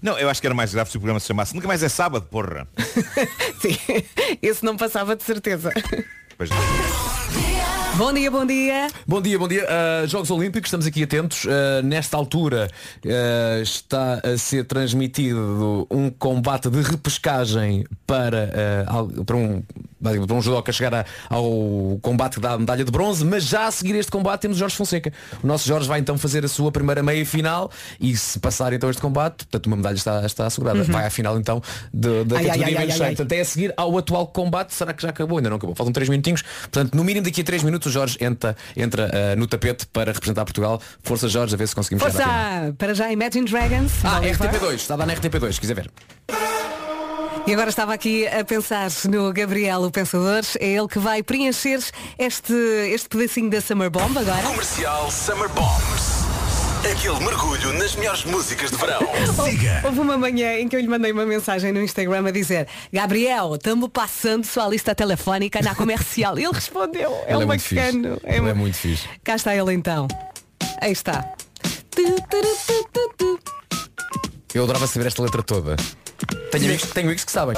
[0.01, 1.89] Não, eu acho que era mais grave se o programa se chamasse Nunca mais é
[1.89, 2.67] sábado, porra.
[3.61, 3.77] Sim,
[4.43, 5.71] esse não passava de certeza.
[6.37, 6.51] Pois
[7.97, 8.89] Bom dia, bom dia.
[9.07, 9.65] Bom dia, bom dia.
[9.65, 11.45] Uh, Jogos Olímpicos, estamos aqui atentos.
[11.45, 12.69] Uh, nesta altura
[13.05, 18.51] uh, está a ser transmitido um combate de repescagem para,
[18.91, 19.63] uh, para um
[20.03, 23.95] para um judoca chegar a- ao combate da medalha de bronze, mas já a seguir
[23.95, 25.13] este combate temos Jorge Fonseca.
[25.43, 28.91] O nosso Jorge vai então fazer a sua primeira meia final e se passar então
[28.91, 30.81] este combate, portanto uma medalha está, está assegurada.
[30.81, 30.85] Uhum.
[30.87, 33.07] Vai à final então de- da Ai, categoria ai, ai, ai, 100.
[33.07, 33.15] ai.
[33.17, 34.75] Portanto é a seguir ao atual combate.
[34.75, 35.39] Será que já acabou?
[35.39, 35.75] Ainda não acabou.
[35.77, 36.43] Faltam 3 minutinhos.
[36.43, 40.13] Portanto, no mínimo daqui a 3 minutos o Jorge entra, entra ah, no tapete para
[40.13, 40.81] representar Portugal.
[41.03, 42.03] Força Jorge, a ver se conseguimos.
[42.03, 42.75] Força!
[42.79, 43.93] Para já Imagine Dragons.
[44.05, 44.51] Ah, Oliver.
[44.51, 45.91] RTP2, está a dar na RTP2, se quiser ver.
[47.47, 50.43] E agora estava aqui a pensar no Gabriel, o Pensador.
[50.61, 51.81] É ele que vai preencher
[52.19, 52.53] este,
[52.93, 54.43] este pedacinho da Summer Bomb agora.
[54.43, 56.23] Comercial Summer Bombs.
[56.91, 59.01] Aquele mergulho nas melhores músicas de verão.
[59.45, 59.83] Siga.
[59.85, 63.55] Houve uma manhã em que eu lhe mandei uma mensagem no Instagram a dizer Gabriel,
[63.55, 66.39] estamos passando sua lista telefónica na comercial.
[66.39, 67.13] Ele respondeu.
[67.27, 67.75] É Ele um é muito fixe.
[67.75, 68.21] bacano.
[68.25, 69.09] Ele um- é muito fixe.
[69.23, 70.07] Cá está ele então.
[70.81, 71.25] Aí está.
[74.55, 75.77] Eu adorava saber esta letra toda.
[76.51, 77.57] Tenho amigos, tenho amigos que sabem.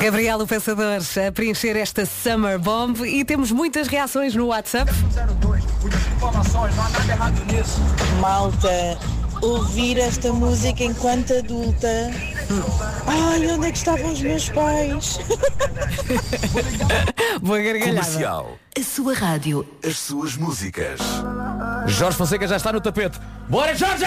[0.00, 4.90] Gabriel, o Pensador, a preencher esta Summer Bomb e temos muitas reações no WhatsApp.
[8.20, 8.98] Malta,
[9.42, 12.10] ouvir esta música enquanto adulta.
[13.06, 15.18] Ai, onde é que estavam os meus pais?
[17.42, 18.00] Boa gargalhada.
[18.00, 18.58] Comercial.
[18.78, 19.66] A sua rádio.
[19.84, 21.00] As suas músicas.
[21.86, 23.18] Jorge Fonseca já está no tapete.
[23.48, 24.06] Bora, Jorge!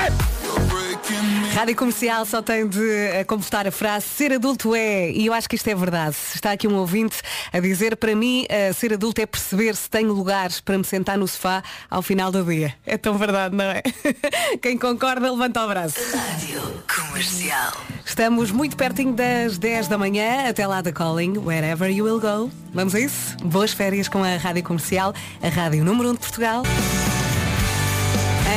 [1.53, 5.49] Rádio Comercial só tem de eh, completar a frase ser adulto é, e eu acho
[5.49, 6.15] que isto é verdade.
[6.33, 7.21] Está aqui um ouvinte
[7.51, 11.17] a dizer, para mim, eh, ser adulto é perceber se tenho lugares para me sentar
[11.17, 12.73] no sofá ao final do dia.
[12.85, 13.81] É tão verdade, não é?
[14.61, 15.97] Quem concorda, levanta o braço.
[16.15, 17.73] Rádio Comercial.
[18.05, 22.49] Estamos muito pertinho das 10 da manhã, até lá da Calling, wherever you will go.
[22.73, 23.35] Vamos a isso?
[23.43, 26.63] Boas férias com a Rádio Comercial, a Rádio Número 1 de Portugal.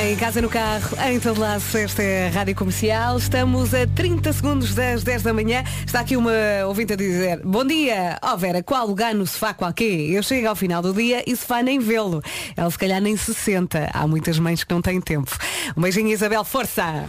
[0.02, 3.16] Em casa, no carro, em todo lado, esta é a Rádio Comercial.
[3.16, 5.62] Estamos a 30 segundos das 10 da manhã.
[5.86, 6.32] Está aqui uma
[6.66, 9.84] ouvinte a dizer Bom dia, ó Vera, qual lugar no sofá qualquer?
[9.84, 12.22] Eu chego ao final do dia e sofá nem vê-lo.
[12.56, 13.88] Ela se calhar nem se senta.
[13.94, 15.30] Há muitas mães que não têm tempo.
[15.76, 17.08] Um beijinho, Isabel, força!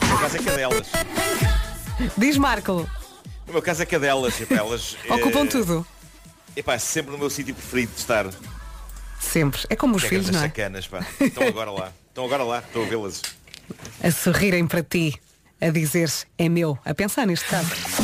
[0.00, 0.86] No meu caso é cadelas.
[2.16, 2.88] Diz Marco,
[3.46, 4.40] No meu caso é cadelas.
[4.40, 5.86] Epá, elas, ocupam eh, tudo.
[6.56, 8.26] Epá, sempre no meu sítio preferido de estar.
[9.20, 9.62] Sempre.
[9.68, 10.42] É como os é filhos, não é?
[10.42, 11.04] sacanas, pá.
[11.20, 11.92] Estão agora lá.
[12.14, 12.58] Estão agora lá.
[12.60, 13.22] Estou a vê-las.
[14.00, 15.20] A sorrirem para ti,
[15.60, 16.08] a dizer
[16.38, 18.03] é meu, a pensar neste caso.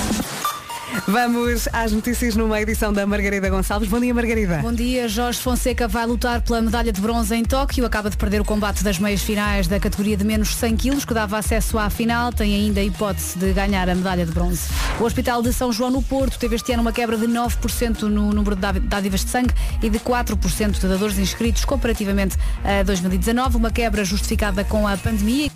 [1.06, 3.88] Vamos às notícias numa edição da Margarida Gonçalves.
[3.88, 4.58] Bom dia, Margarida.
[4.58, 7.84] Bom dia, Jorge Fonseca vai lutar pela medalha de bronze em Tóquio.
[7.84, 11.14] Acaba de perder o combate das meias finais da categoria de menos 100 quilos, que
[11.14, 12.32] dava acesso à final.
[12.32, 14.68] Tem ainda a hipótese de ganhar a medalha de bronze.
[14.98, 18.32] O Hospital de São João no Porto teve este ano uma quebra de 9% no
[18.32, 23.56] número de dádivas de sangue e de 4% de dadores inscritos comparativamente a 2019.
[23.56, 25.50] Uma quebra justificada com a pandemia.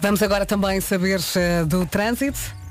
[0.00, 2.61] Vamos agora também saber eh, do trânsito.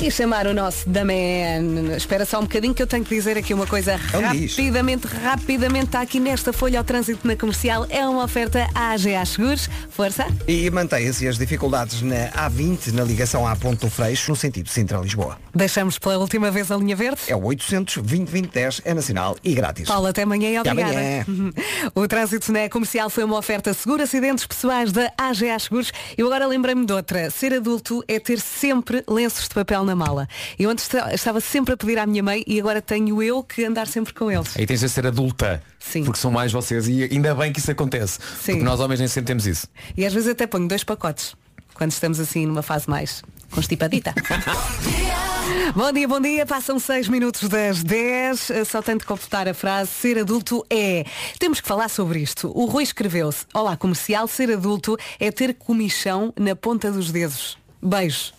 [0.00, 1.96] E chamar o nosso da Man.
[1.96, 3.98] Espera só um bocadinho que eu tenho que dizer aqui uma coisa
[4.32, 4.52] diz.
[4.52, 5.86] rapidamente, rapidamente.
[5.86, 7.84] Está aqui nesta folha ao trânsito na comercial.
[7.90, 9.68] É uma oferta à AGA Seguros.
[9.90, 10.24] Força.
[10.46, 15.36] E mantêm-se as dificuldades na A20, na ligação à Ponte do Freixo, no sentido Sintra-Lisboa.
[15.52, 17.20] Deixamos pela última vez a linha verde.
[17.26, 19.88] É o 800 2010 é nacional e grátis.
[19.88, 20.94] Paulo, até amanhã e Até obrigada.
[20.96, 21.24] amanhã.
[21.94, 25.90] O trânsito na comercial foi uma oferta segura acidentes pessoais da AGA Seguros.
[26.16, 27.30] Eu agora lembrei-me de outra.
[27.30, 30.28] Ser adulto é ter sempre lenços de papel na mala.
[30.58, 33.64] Eu antes esta- estava sempre a pedir à minha mãe e agora tenho eu que
[33.64, 34.56] andar sempre com eles.
[34.56, 35.62] Aí tens de ser adulta.
[35.78, 36.04] Sim.
[36.04, 36.86] Porque são mais vocês.
[36.88, 38.18] E ainda bem que isso acontece.
[38.40, 38.52] Sim.
[38.52, 39.66] Porque nós homens nem sempre temos isso.
[39.96, 41.34] E às vezes até ponho dois pacotes.
[41.74, 43.22] Quando estamos assim numa fase mais
[43.52, 44.12] constipadita.
[45.74, 46.44] bom dia, bom dia.
[46.44, 48.50] Passam 6 minutos das 10.
[48.50, 49.90] Eh, Só de completar a frase.
[49.90, 51.04] Ser adulto é.
[51.38, 52.50] Temos que falar sobre isto.
[52.54, 53.46] O Rui escreveu-se.
[53.54, 54.26] Olá, comercial.
[54.26, 57.56] Ser adulto é ter comichão na ponta dos dedos.
[57.80, 58.32] Beijo.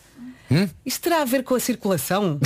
[0.86, 2.40] Isto terá a ver com a circulação?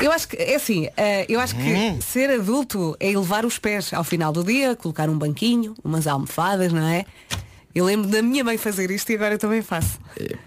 [0.00, 3.92] Eu acho que, é assim, eh, eu acho que ser adulto é elevar os pés
[3.92, 7.04] ao final do dia, colocar um banquinho, umas almofadas, não é?
[7.74, 9.98] Eu lembro da minha mãe fazer isto e agora eu também faço.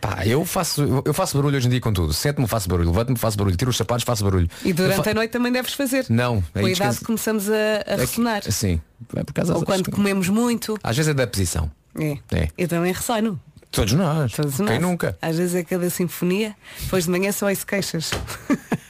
[0.01, 2.12] Pá, eu faço, eu faço barulho hoje em dia com tudo.
[2.14, 2.89] Sento-me, faço barulho.
[2.89, 3.55] Levanto-me, faço barulho.
[3.55, 4.49] Tiro os sapatos, faço barulho.
[4.66, 6.05] E durante fa- a noite também deves fazer.
[6.09, 8.43] Não, Com a idade esquece- começamos a, a ressonar.
[8.51, 8.82] Sim.
[9.16, 10.78] É por causa Ou quando comemos muito.
[10.84, 11.70] Às vezes é da posição.
[11.97, 12.18] É.
[12.34, 12.47] É.
[12.57, 13.39] Eu também ressono.
[13.72, 14.34] Todos nós.
[14.34, 14.82] Todos Quem nós.
[14.82, 15.17] nunca?
[15.22, 16.55] Às vezes é cada sinfonia.
[16.82, 18.11] Depois de manhã só isso queixas.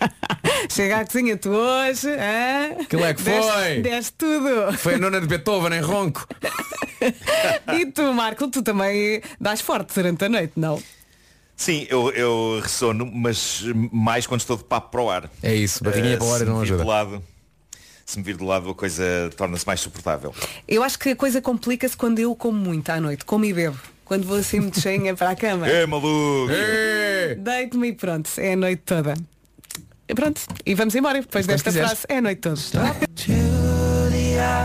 [0.69, 2.07] Chega à cozinha tu hoje.
[2.09, 2.81] hã?
[2.81, 3.81] Aquilo é que Deste- foi.
[3.81, 4.77] Deste tudo.
[4.77, 6.27] Foi a nona de Beethoven em ronco.
[7.75, 10.81] E tu, Marco, tu também dás forte durante a noite, não?
[11.55, 15.29] Sim, eu, eu ressono, mas mais quando estou de papo para o ar.
[15.41, 16.83] É isso, barriguinha Eh, para o ar se não me vir ajuda.
[16.83, 17.23] do lado,
[18.05, 19.03] se me vir do lado a coisa
[19.35, 20.31] torna-se mais suportável.
[20.67, 23.79] Eu acho que a coisa complica-se quando eu como muito à noite, como e bebo.
[24.11, 25.69] Quando vou assim muito cheinha para a cama.
[25.69, 26.51] É maluco!
[27.37, 29.13] Deito-me e pronto, é a noite toda.
[30.05, 32.01] E pronto, e vamos embora depois desta frase.
[32.09, 32.59] É a noite toda.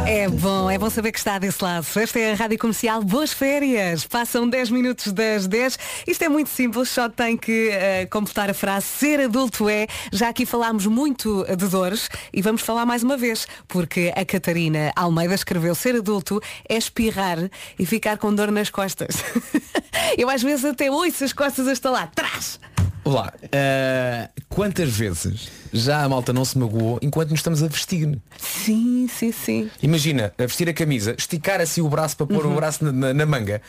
[0.05, 1.86] É bom, é bom saber que está desse lado.
[1.97, 3.03] Esta é a Rádio Comercial.
[3.05, 4.05] Boas férias.
[4.07, 5.78] Passam 10 minutos das 10.
[6.07, 9.86] Isto é muito simples, só tem que eh, completar a frase ser adulto é.
[10.12, 14.92] Já aqui falámos muito de dores e vamos falar mais uma vez, porque a Catarina
[14.97, 17.38] Almeida escreveu ser adulto é espirrar
[17.78, 19.22] e ficar com dor nas costas.
[20.18, 22.11] Eu às vezes até ouço as costas a estalar.
[22.14, 22.59] Trás!
[23.07, 28.18] Olá, eh, quantas vezes já a malta não se magoou enquanto nos estamos a vestir?
[28.38, 29.70] Sim, sim, sim.
[29.82, 32.53] Imagina, a vestir a camisa, esticar assim o braço para pôr Uhum.
[32.53, 33.61] o braço na, na- na manga.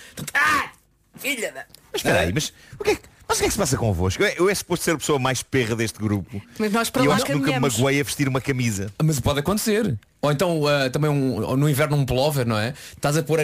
[1.17, 1.65] Filha da...
[1.91, 3.01] Mas espera aí, mas o que é que...
[3.27, 4.23] Mas o que é que se passa convosco?
[4.23, 6.41] Eu, eu é suposto ser a pessoa mais perra deste grupo.
[6.57, 8.91] Mas nós para e eu acho que nunca me magoei a vestir uma camisa.
[9.03, 9.97] Mas pode acontecer.
[10.21, 12.73] Ou então ah, também um- no inverno um pullover, não é?
[12.95, 13.43] Estás a pôr, ah,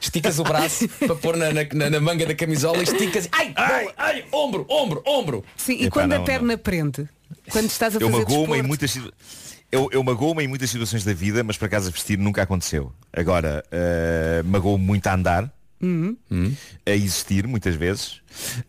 [0.00, 3.28] esticas o braço para pôr na, na- na manga da camisola e esticas.
[3.32, 5.44] Ai, ai, ai, ombro, ombro, ombro.
[5.56, 7.08] Sim, e Epá, quando a não, perna prende?
[7.50, 8.68] Quando estás a Eu fazer magoo-me em desporto?
[8.68, 8.96] muitas
[9.72, 12.92] eu, eu magoo-me em muitas situações da vida, mas por acaso a vestir nunca aconteceu.
[13.12, 16.16] Agora, eh, magoo-me muito a andar, Uhum.
[16.84, 18.20] a existir muitas vezes.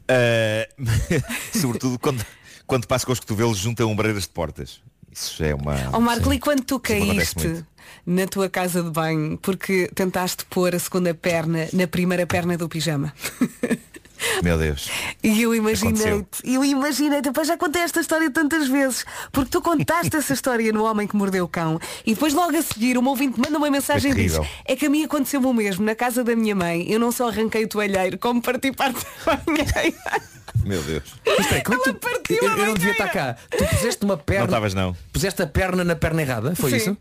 [0.07, 0.69] Eh,
[1.59, 2.25] sobretudo quando,
[2.65, 4.81] quando passo com os cotovelos junto a ombreiras de portas.
[5.11, 5.75] Isso é uma.
[5.93, 7.65] Ó Marco, e quando tu caíste
[8.05, 12.69] na tua casa de banho porque tentaste pôr a segunda perna na primeira perna do
[12.69, 13.13] pijama?
[14.43, 14.89] Meu Deus.
[15.23, 20.15] E eu imaginei-te, eu imaginei depois já contei esta história tantas vezes, porque tu contaste
[20.15, 23.39] essa história no Homem que Mordeu o Cão e depois logo a seguir uma ouvinte
[23.39, 26.35] manda uma mensagem e diz é que a mim aconteceu o mesmo, na casa da
[26.35, 30.21] minha mãe, eu não só arranquei o toalheiro, como parti parte da banheira.
[30.63, 31.03] Meu Deus.
[31.25, 33.35] Mas espera, como é que tu, eu, eu não devia estar cá.
[33.49, 34.41] Tu puseste uma perna.
[34.41, 34.97] Não estavas não.
[35.13, 36.77] Puseste a perna na perna errada, foi Sim.
[36.77, 36.97] isso?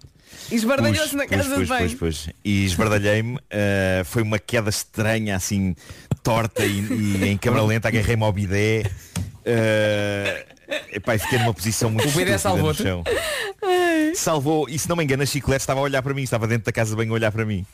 [0.51, 1.99] E esbardalhou-se na casa de banho.
[2.45, 3.39] E esbardalhei-me.
[3.51, 5.74] eh, foi uma queda estranha, assim,
[6.22, 8.85] torta e, e em câmara lenta, agarrei-me ao bidé.
[9.47, 10.45] Uh,
[10.93, 12.83] epá, fiquei numa posição muito O bidé salvou-te?
[12.83, 13.05] chão.
[14.14, 16.64] Salvou, e se não me engano, a chiclete estava a olhar para mim, estava dentro
[16.66, 17.64] da casa de banho a olhar para mim.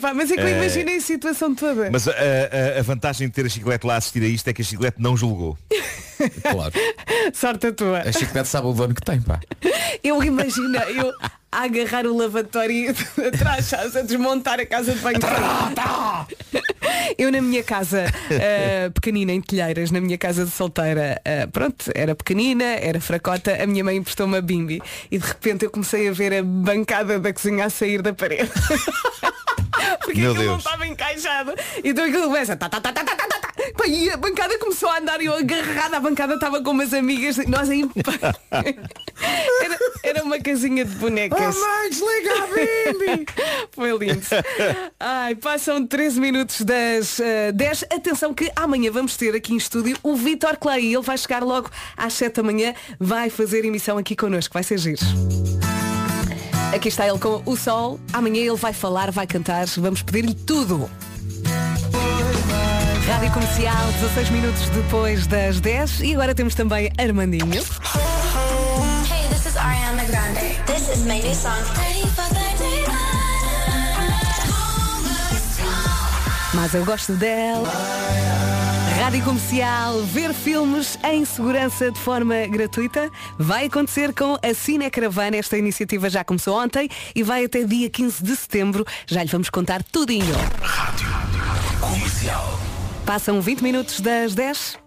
[0.00, 1.88] Pá, mas é que eu Eh, imaginei a situação toda.
[1.90, 4.52] Mas a, a- a vantagem de ter a chiclete lá a assistir a isto é
[4.52, 5.56] que a chiclete não julgou.
[6.42, 6.72] Claro.
[7.32, 8.00] Sorte a tua.
[8.00, 9.38] A chiclete sabe o dono que tem, pá.
[10.02, 11.12] Eu imagino eu
[11.52, 12.90] a agarrar o lavatório
[13.32, 15.20] atrás, sabes, a desmontar a casa de banho.
[17.16, 21.88] Eu na minha casa eh, pequenina em Telheiras, na minha casa de solteira, eh, pronto,
[21.94, 26.08] era pequenina, era fracota, a minha mãe emprestou-me a bimbi e de repente eu comecei
[26.08, 28.50] a ver a bancada da cozinha a sair da parede.
[30.04, 30.64] Porque Meu aquilo não Deus.
[30.64, 31.54] estava encaixado.
[31.84, 32.56] Então aquilo começa.
[32.56, 33.48] Tá, tá, tá, tá, tá, tá, tá.
[33.76, 36.94] Pá, e a bancada começou a andar e eu agarrada, a bancada estava com umas
[36.94, 37.36] amigas.
[37.46, 37.82] Nós aí.
[39.62, 41.56] Era, Era uma casinha de bonecas.
[41.56, 43.26] Oh, mãe, desliga a Bimbi!
[43.72, 44.22] Foi lindo.
[44.98, 47.84] Ai, passam 13 minutos das eh, 10.
[47.90, 50.94] Atenção que amanhã vamos ter aqui em estúdio o Vitor Clay.
[50.94, 54.54] Ele vai chegar logo às 7 da manhã, vai fazer emissão aqui connosco.
[54.54, 54.98] Vai ser giro.
[56.74, 57.98] Aqui está ele com o sol.
[58.12, 59.66] Amanhã ele vai falar, vai cantar.
[59.78, 60.88] Vamos pedir-lhe tudo.
[63.06, 66.00] Rádio Comercial, 16 minutos depois das 10.
[66.00, 67.62] E agora temos também Armandinho.
[67.62, 70.56] Hey, this is Ariana Grande.
[70.66, 71.62] This is my new song.
[76.54, 77.68] Mas eu gosto dela.
[79.00, 85.36] Rádio Comercial, ver filmes em segurança de forma gratuita vai acontecer com a Cine Caravana.
[85.36, 88.84] Esta iniciativa já começou ontem e vai até dia 15 de setembro.
[89.06, 90.34] Já lhe vamos contar tudinho.
[91.80, 92.58] Comercial.
[93.06, 94.78] Passam 20 minutos das 10.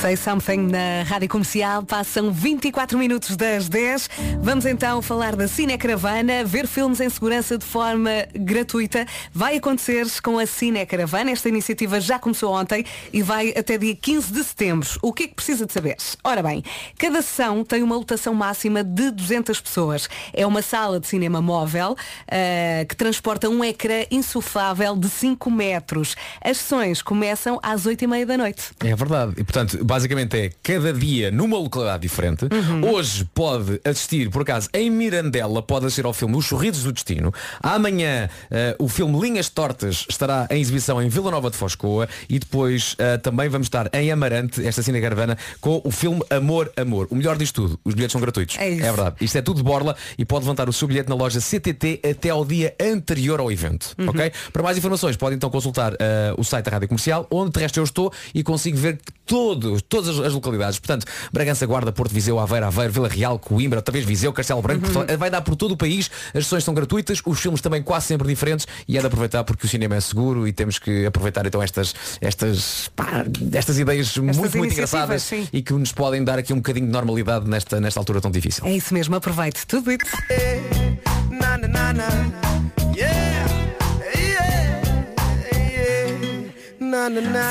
[0.00, 4.08] Say Something na Rádio Comercial, passam 24 minutos das 10.
[4.40, 9.04] Vamos então falar da Cine Caravana, ver filmes em segurança de forma gratuita.
[9.30, 11.30] Vai acontecer com a Cine Caravana.
[11.32, 12.82] Esta iniciativa já começou ontem
[13.12, 14.88] e vai até dia 15 de setembro.
[15.02, 15.98] O que é que precisa de saber?
[16.24, 16.64] Ora bem,
[16.98, 20.08] cada sessão tem uma lotação máxima de 200 pessoas.
[20.32, 21.94] É uma sala de cinema móvel
[22.26, 26.16] ah, que transporta um ecrã insuflável de 5 metros.
[26.42, 28.70] As sessões começam às 8 e meia da noite.
[28.82, 29.34] É verdade.
[29.36, 32.44] E portanto, basicamente é cada dia numa localidade diferente.
[32.44, 32.92] Uhum.
[32.92, 37.34] Hoje pode assistir, por acaso, em Mirandela, pode assistir ao filme Os Sorrisos do Destino.
[37.60, 42.38] Amanhã eh, o filme Linhas Tortas estará em exibição em Vila Nova de Foscoa e
[42.38, 47.08] depois eh, também vamos estar em Amarante, esta cine caravana, com o filme Amor, Amor.
[47.10, 48.56] O melhor disto tudo, os bilhetes são gratuitos.
[48.58, 48.82] É isso.
[48.82, 49.16] verdade.
[49.20, 52.30] Isto é tudo de borla e pode levantar o seu bilhete na loja CTT até
[52.30, 53.92] ao dia anterior ao evento.
[53.98, 54.10] Uhum.
[54.10, 54.30] Ok?
[54.52, 57.80] Para mais informações pode então consultar eh, o site da Rádio Comercial, onde de resto
[57.80, 59.12] eu estou e consigo ver que
[59.82, 60.78] todas as, localidades.
[60.78, 64.92] Portanto, Bragança, Guarda, Porto, Viseu, Aveiro, Aveiro, Vila Real, Coimbra, talvez Viseu, Castelo Branco, Uhum.
[64.92, 66.10] Porto- vai dar por todo o país.
[66.34, 69.66] As sessões são gratuitas, os filmes também quase sempre diferentes e é de aproveitar porque
[69.66, 74.38] o cinema é seguro e temos que aproveitar então estas, estas, pá, estas ideias muito,
[74.38, 75.48] muito iniciativas, engraçadas sim.
[75.52, 78.64] e que nos podem dar aqui um bocadinho de normalidade nesta, nesta altura tão difícil.
[78.66, 80.00] É isso mesmo, aproveite tudo isso.
[81.30, 82.08] Na, na, na, na.
[82.96, 83.14] Yeah.
[83.16, 83.59] Yeah.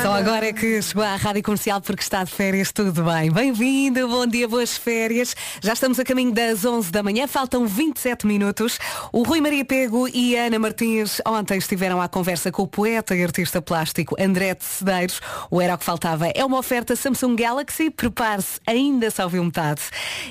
[0.02, 3.30] Só agora é que chegou à Rádio Comercial porque está de férias, tudo bem.
[3.30, 5.34] Bem-vindo, bom dia, boas férias.
[5.62, 8.78] Já estamos a caminho das 11 da manhã, faltam 27 minutos.
[9.10, 13.16] O Rui Maria Pego e a Ana Martins ontem estiveram à conversa com o poeta
[13.16, 15.20] e artista plástico André de Cedeiros.
[15.50, 19.80] O Era o que Faltava é uma oferta Samsung Galaxy, prepare-se, ainda só ouviu metade.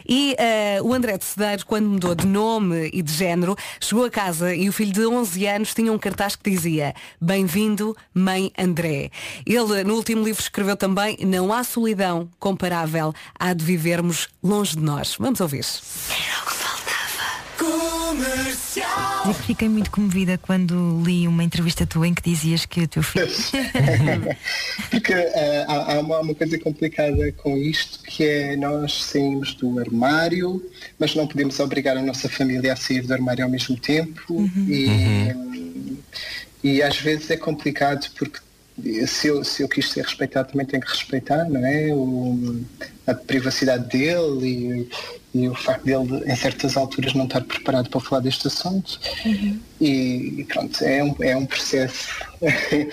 [0.08, 4.10] E eh, o André de Cedeiros, quando mudou de nome e de género, chegou a
[4.12, 8.99] casa e o filho de 11 anos tinha um cartaz que dizia Bem-vindo, mãe André.
[9.46, 14.84] Ele, no último livro, escreveu também Não há solidão comparável à de vivermos longe de
[14.84, 15.16] nós.
[15.20, 15.66] Vamos ouvir.
[19.26, 22.88] Digo que fiquei muito comovida quando li uma entrevista tua em que dizias que o
[22.88, 23.28] teu filho.
[24.90, 30.64] Porque eh, há, há uma, coisa complicada com isto, que é nós saímos do armário,
[30.98, 34.50] mas não podemos obrigar a nossa família a sair do armário ao mesmo tempo.
[34.68, 35.36] E,
[36.64, 38.40] e às vezes é complicado porque
[39.08, 41.94] se eu, se eu quis ser respeitado também tenho que respeitar, não é?
[41.94, 42.62] O,
[43.08, 44.90] a privacidade dele
[45.34, 49.00] e, e o facto dele em certas alturas não estar preparado para falar deste assunto.
[49.82, 52.10] E, e pronto, é um, é um processo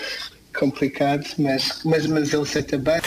[0.57, 3.01] complicado, mas, mas, mas ele aceita bem.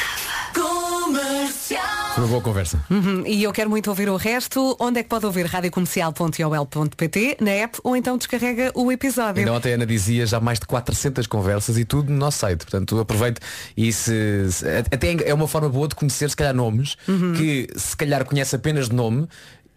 [1.05, 2.85] Foi uma boa conversa.
[2.91, 4.77] Uhum, E eu quero muito ouvir o resto.
[4.79, 5.47] Onde é que pode ouvir?
[5.47, 9.41] radiocomercial.ol.pt na app ou então descarrega o episódio.
[9.41, 12.59] Ainda ontem a Ana dizia já mais de 400 conversas e tudo no nosso site.
[12.59, 13.41] Portanto, aproveite
[13.77, 17.33] e se, se- até é uma forma boa de conhecer se calhar nomes Uhum.
[17.35, 19.27] que se calhar conhece apenas de nome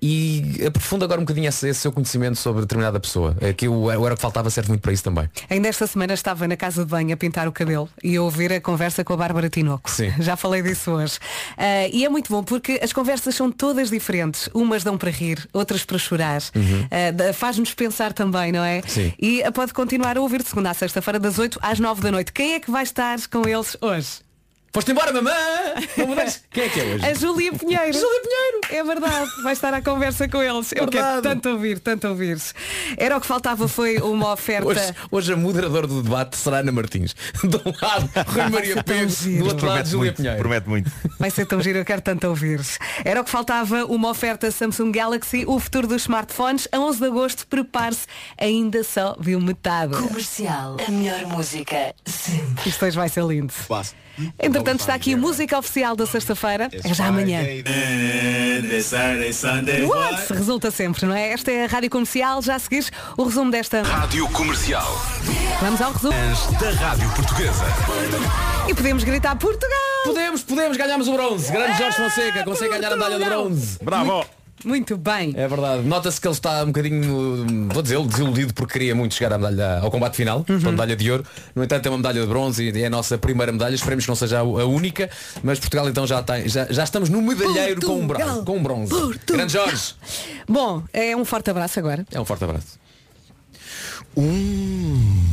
[0.06, 3.38] e aprofunda agora um bocadinho esse, esse seu conhecimento sobre determinada pessoa.
[3.40, 5.30] É que o, Era que Faltava serve muito para isso também.
[5.50, 8.52] Ainda esta semana estava na casa de banho a pintar o cabelo e a ouvir
[8.52, 9.90] a conversa com a Bárbara Tinoco.
[9.90, 10.12] Sim.
[10.20, 11.20] Já falei disso hoje.
[11.58, 14.50] Ah, e é muito bom porque as conversas são todas diferentes.
[14.54, 16.42] Umas dão para rir, outras para chorar.
[16.54, 16.88] Uhum.
[17.16, 18.82] Da- Faz-nos pensar também, não é?
[18.86, 19.14] Sim.
[19.18, 22.34] E pode continuar a ouvir de segunda a sexta-feira das 8 às 9 da noite.
[22.34, 24.08] Quem é que vai estar com eles hoje?
[24.74, 25.30] Foste embora, mamã!
[25.96, 26.42] Não me deixes.
[26.50, 27.06] Quem é que é hoje?
[27.06, 27.94] A Júlia Pinheiro.
[27.94, 28.60] Júlia Pinheiro.
[28.72, 29.30] É verdade.
[29.44, 30.72] Vai estar à conversa com eles.
[30.72, 31.22] Eu quero Verdade.
[31.22, 32.42] tanto ouvir, tanto ouvir.
[32.98, 34.68] Era o que faltava, foi uma oferta.
[34.68, 37.16] Hoje, hoje a moderadora do debate será Ana Martins.
[37.44, 39.44] De um lado, Rui Maria Pego, giro.
[39.44, 40.40] do outro lado, Júlia muito, Pinheiro.
[40.40, 40.92] promete muito.
[41.20, 42.60] Vai ser tão giro, eu quero tanto ouvir.
[43.06, 46.68] Era o que faltava, uma oferta Samsung Galaxy, o futuro dos smartphones.
[46.72, 48.08] A 11 de agosto, prepare-se,
[48.40, 49.96] ainda só viu metade.
[49.96, 50.78] Comercial.
[50.88, 52.70] A melhor música sempre.
[52.70, 53.54] Isto hoje vai ser lindo.
[54.40, 56.70] Entretanto, está aqui a música oficial da sexta-feira.
[56.84, 57.42] É já amanhã.
[59.88, 60.34] What?
[60.34, 61.32] Resulta sempre, não é?
[61.32, 62.42] Esta é a Rádio Comercial.
[62.42, 63.84] Já seguis o resumo desta.
[63.84, 64.88] Rádio Comercial.
[65.62, 66.14] Vamos ao resumo.
[66.60, 67.66] Da Rádio Portuguesa.
[68.68, 69.80] E podemos gritar Portugal!
[70.06, 71.52] Podemos, podemos, ganhamos o bronze.
[71.52, 73.80] Grande Jorge Fonseca consegue ganhar a medalha de bronze.
[73.82, 74.43] Bravo!
[74.64, 75.34] Muito bem.
[75.36, 75.84] É verdade.
[75.84, 79.80] Nota-se que ele está um bocadinho, vou dizer, desiludido porque queria muito chegar à medalha,
[79.80, 80.72] ao combate final, Uhum.
[80.72, 81.26] medalha de ouro.
[81.56, 83.76] No entanto, é uma medalha de bronze e é a nossa primeira medalha.
[83.76, 85.10] Esperemos que não seja a única,
[85.44, 88.28] mas Portugal então já tem, já, já estamos no medalheiro com um, Portugal.
[88.28, 88.90] bronze, com um bronze.
[88.90, 89.38] Portugal.
[89.38, 89.96] Grande Jorge.
[90.48, 92.06] Bom, é um forte abraço agora.
[92.12, 92.80] É um forte abraço.
[94.16, 95.24] Um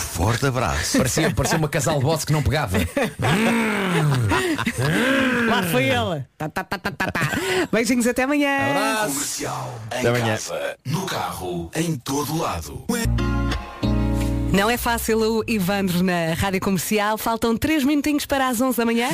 [0.00, 0.98] forte abraço.
[0.98, 2.78] Parecia, parecia uma casal de bots que não pegava.
[5.48, 6.26] Lá foi ela.
[6.36, 7.20] Tá, tá, tá, tá, tá, tá.
[7.72, 8.48] Beijinhos até amanhã.
[9.06, 9.80] Comercial.
[9.92, 10.26] Em Até amanhã.
[10.26, 12.84] casa, no carro, em todo lado.
[14.52, 17.16] Não é fácil o Ivandro na Rádio Comercial.
[17.16, 19.08] Faltam 3 minutinhos para as 11 da manhã.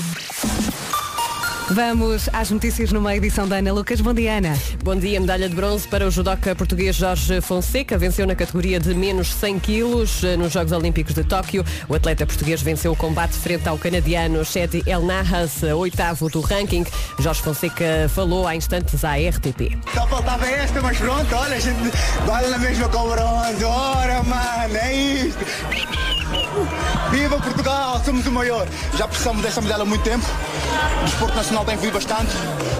[1.71, 4.01] Vamos às notícias numa edição da Ana Lucas.
[4.01, 4.57] Bom dia, Ana.
[4.85, 7.99] Bom dia, medalha de bronze para o judoca português Jorge Fonseca.
[7.99, 11.65] Venceu na categoria de menos 100 quilos eh, nos Jogos Olímpicos de Tóquio.
[11.89, 16.41] O atleta português venceu o combate frente ao canadiano Shedi El Nahas, eh, oitavo do
[16.41, 16.85] ranking.
[17.19, 19.77] Jorge Fonseca falou há instantes à RTP.
[19.93, 21.81] Só faltava esta, mas pronto, olha, a gente
[22.25, 23.65] vale na mesma com o bronze.
[23.65, 25.45] Ora, mano, é isto.
[27.11, 28.67] Viva Portugal, somos o maior.
[28.97, 30.25] Já precisamos desta medalha há muito tempo.
[31.05, 32.33] Desporto nacional tem evoluído bastante.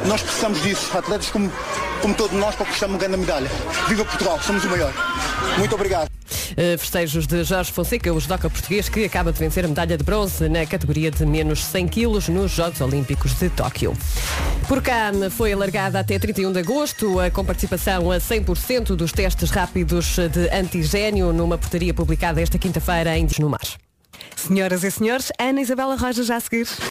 [0.07, 0.97] Nós precisamos disso.
[0.97, 1.51] Atletas como,
[2.01, 3.51] como todos nós conquistamos uma grande medalha.
[3.89, 4.93] Viva Portugal, somos o maior.
[5.59, 6.11] Muito obrigado.
[6.57, 10.05] Eh, Festejos de Jorge Fonseca, o judoca português que acaba de vencer a medalha de
[10.05, 13.97] bronze na categoria de menos 100 quilos nos Jogos Olímpicos de Tóquio.
[14.69, 20.17] Por cá foi alargada até 31 de agosto a comparticipação a 100% dos testes rápidos
[20.17, 23.67] de antigênio numa portaria publicada esta quinta-feira em no Mar.
[24.35, 26.67] Senhoras e senhores, Ana Isabela Roja já a seguir.